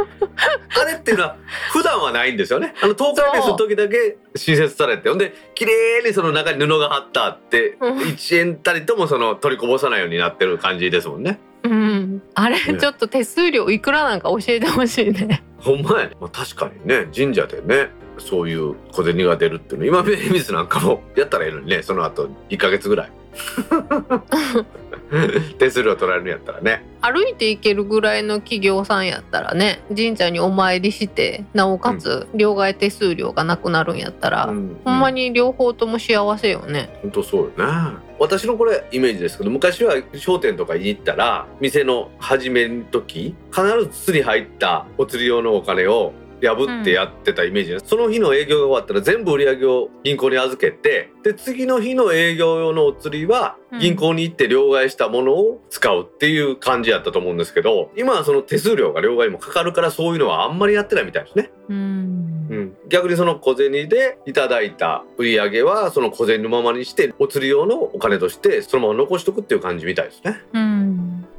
[0.79, 1.37] あれっていうのは
[1.71, 2.73] 普段はないんですよね。
[2.81, 11.39] あの東海恵比寿の時だけ新設されてほんで綺麗にその中に布が貼ってあって1円たりともその取りこぼさないようになってる感じですもんね。
[11.63, 15.43] うん、あれ、ね、ちょっと手数料いくらなんか教えてほしいね。
[15.59, 23.11] ほんまやね、まあ、確かにね神社でねそういう小銭が出るっていうの今ベビスなんかもやったらいいのにねその後1か月ぐらい。
[25.59, 26.86] 手数料取られるんやったらね。
[27.01, 36.99] 歩いて行けるぐらいの企業さんやったらね神社にお参りしてなおかつ両替手数料がなくなるんやったら、うん、ほんまに両方とも幸せよね。
[37.01, 46.14] 本当そうよね私のこれイメージですけど昔は商店とかに行ったら店の始めの時必ず筒に入ったお釣り用のお金を
[46.47, 61.51] 破ってやってたイメージ、うん、その日の営業が終わったら全部売り上げを銀行に預けてで次の日の営業用のお釣りは銀行に行って両替したものを使うっていう感じやったと思うんですけど今はその手数料が両替にもかかるからそういうのはあんまりやってないみたいですね。
[61.69, 62.47] うん。
[62.51, 70.41] うん、逆にその小銭でいただいた売り上げはその小銭のままにしてお釣り用のお金としてそのまま残しとくっていう感じみたいですね。
[70.53, 70.70] うん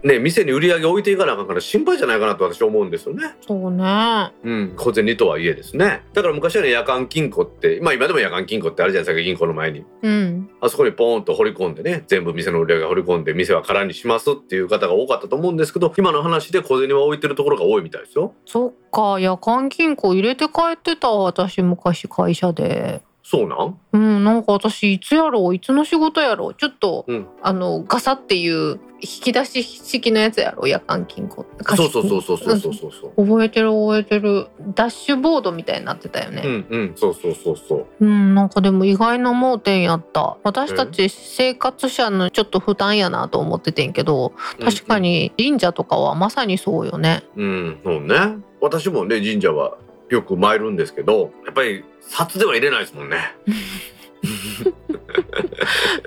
[0.02, 3.36] ね、店に売り上げ置いていかなあかんから心配じゃないかなと私は思うんですよね。
[3.40, 4.32] そうね。
[4.42, 6.02] うん、小銭とはいえですね。
[6.12, 9.84] だから昔はね、夜間金庫って、まあ今でも夜間金庫ってあるじゃないですか、銀行の前に。
[10.02, 10.50] うん。
[10.60, 18.34] あそこにポーンと掘り込んでね、全部店の売り上げ掘り込んで、店は空にしますっていう方が多かったと思うんですけど、今の話で小銭は置いてるところが多いみたいですよ。
[18.44, 23.02] そっか、夜間金庫入れて帰ってた私昔会社で。
[23.24, 23.78] そうなん？
[23.92, 30.66] うんなんか私いつやろういつの仕事やろうちょっと、うん、あのガサっていう引き出し式のやつやろ？
[30.66, 31.44] 夜間金庫。
[31.76, 34.46] そうそうそうそうそうそうそう覚えてる覚えてる。
[34.74, 36.42] ダッシュボードみたいになってたよね。
[36.44, 36.92] うんうん。
[36.96, 37.86] そうそうそうそう。
[38.00, 40.36] うんなんかでも意外な盲点やった。
[40.44, 47.22] 私たち生活者のちょっと負担やなと思っててんけど確かに神社とかはまさにそうよね。
[47.36, 48.16] うんそうね。
[48.60, 49.76] 私もね神社は
[50.08, 53.18] よく参るんですけどやっぱり札では入れないですもんね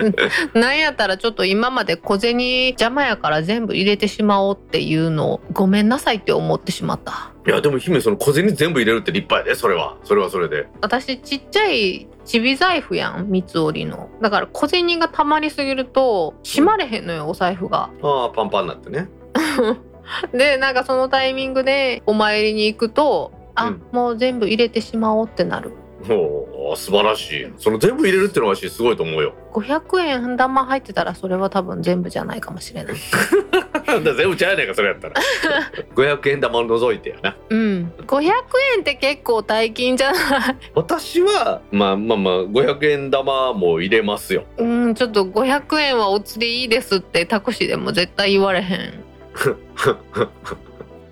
[0.53, 7.31] なんやったらちょっと今まで小銭邪魔やから全部入れてしまおうっていうのをごめんなさいって思ってしまった。
[7.47, 9.97] いやでも姫その小銭全部入れるって立派やでそれは。
[10.03, 10.67] それはそれで。
[10.81, 14.09] 私ちっちゃいちび財布やん三つ折りの。
[14.21, 17.89] だから小銭がたまりすぎると閉まれへんのよお財布が。
[18.01, 19.09] ああパンパンになってね。
[20.33, 23.81] でなんかそのタイミングでお参りに行くとあ、うん。
[23.91, 25.71] もう全部入れてしまおうってなる
[26.09, 27.53] おお素晴らしい。
[27.57, 29.33] その全部入れるってのは私すごいと思うよ。
[29.53, 32.95] 500円玉入ってたらそれは多分全部じゃないかもしれない。
[34.17, 35.15] 全部ちゃうやないかそれやったら。
[35.95, 37.35] 500円玉を除いてやな。
[37.49, 37.93] うん。
[38.07, 38.21] 500
[38.75, 40.17] 円って結構大金じゃな
[40.51, 40.55] い？
[40.73, 44.43] 私はまあまあまあ500円玉も入れますよ。
[44.57, 48.93] うんちょっと500円はお釣りいいですってタクシーでも絶対言われへん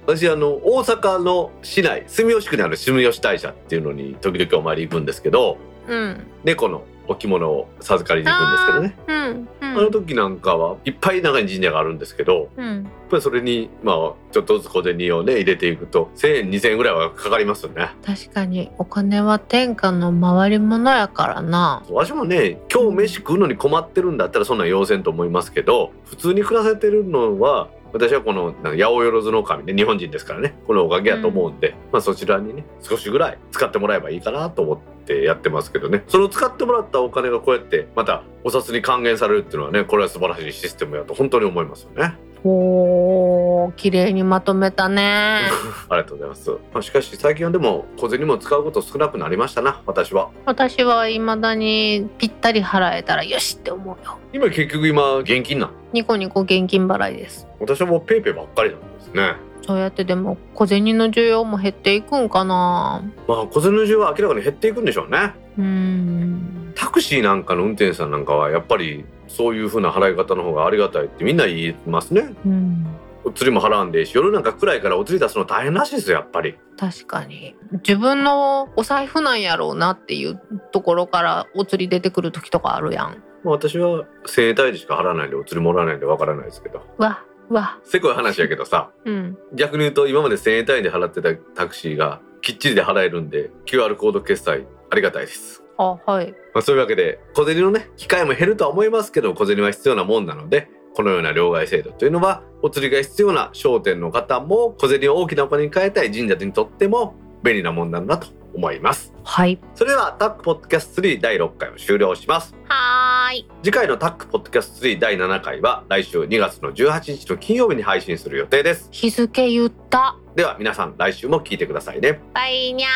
[0.06, 6.24] 私あの大阪の市内住吉区にある住吉大社っていうのに時々お参り行くんですけどうん。
[6.44, 8.96] 猫の置物を授かりに行くんですけどね。
[9.08, 9.78] うんうん。
[9.80, 13.96] あの時なんかはいっぱい中に神社があるんですけどやっうんぱりそれにまあ
[14.32, 17.90] ちょっとずつ小銭をね入れていくと1,000円2,000円ぐらいはかかりますよね。
[18.06, 18.72] 確かに。
[18.78, 21.84] お金は天下の回り物やからな。
[21.90, 42.16] 私もね今日飯食うのに困ってるんだったらそんなん要せんと思いますけど普通に暮らせてるのは私はこの八百万の神ね日本人ですからねこのおかげやと思うんで、まあそちらにね少しぐらい使ってもらえばいいかなと思ってやってますけどねその使ってもらったお金がこうやってまたお札に還元されるっていうのはねこれは素晴らしいシステムやと本当に思いますよね。
[42.46, 45.44] おー綺麗にまとめたね
[45.88, 46.50] ありがとうございます。
[46.74, 50.30] まあ、しかし最近はでも小銭も使うこと少なくなりましたな私は。
[50.46, 55.70] 私は未だにぴったり払えたらよしって思うよ今結局今現金なん？
[55.94, 59.36] ニコニコ現金払いです私はもうペイペイばっかりなんですね。
[59.66, 65.34] そうやってでも小銭の需要も減っていくんかなまあ小銭の需要は明らかに減っていくんでしょうね。
[65.58, 72.36] うーんタクシーなんかの運転手さんなんかはやっぱりそういう風な払い方の方がありがたいってみんな言いますね。
[72.46, 72.88] うん
[73.26, 76.58] お釣りも払わんでいいし夜なんか暗いからお釣り出すの大変らしいですよやっぱり。
[76.78, 80.42] 確かに自分のお財布なんやろうなっていう
[80.74, 86.82] ところからお釣り出てくる時とかあるやんまあ、私は1000円単位でしか払わないんでお釣りもらわないんでわからないですけど。
[86.98, 87.24] わ
[87.54, 87.80] わ。
[87.84, 89.38] せこい話やけどさうん。
[89.54, 95.64] 逆に言うと今まで1000円単位で払ってたタクシーがきっちりで払えるんで QR コード決済ありがたいです。
[95.78, 96.32] あはい。
[96.54, 109.14] まあ、そういうわけで小銭のね機会も減るとは思いますけど小銭は必要なもんなのでこのような両替制度というのはお釣りが必要な商店の方も小銭を大きなお金に変えたい神社にとっても便利なもんなんだと思います。
[109.24, 109.60] はい。
[109.76, 112.56] それではタックポッドキャスト3第6回を終了します。
[112.68, 113.50] はーい。
[113.64, 118.90] 次回のタックポッドキャスト3第7回は来週2月の18日の金曜日に配信する予定です。
[118.92, 120.18] 日付言った。
[120.36, 122.22] では皆さん来週も聞いてくださいね。
[122.34, 122.88] バイニャ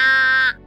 [0.64, 0.67] ー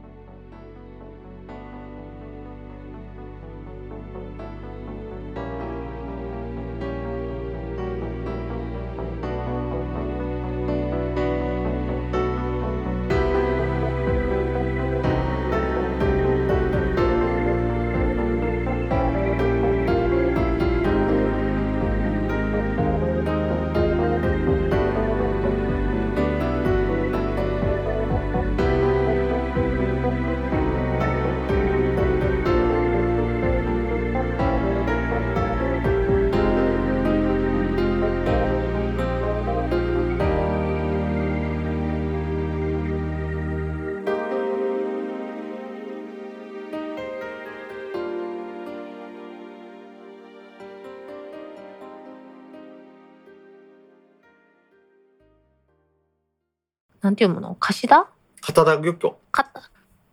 [57.11, 57.55] なんていうもの？
[57.55, 58.07] 貸しだ？
[58.39, 59.43] 片田漁協か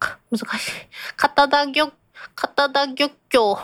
[0.01, 0.73] か難しい。
[1.17, 1.93] 片田漁、
[2.35, 3.57] 片田漁協。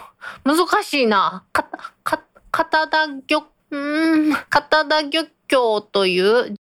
[0.45, 1.43] 難しいな。
[1.53, 1.69] か、
[2.05, 2.23] か、
[2.53, 6.55] 片田漁、うーん、片田漁協という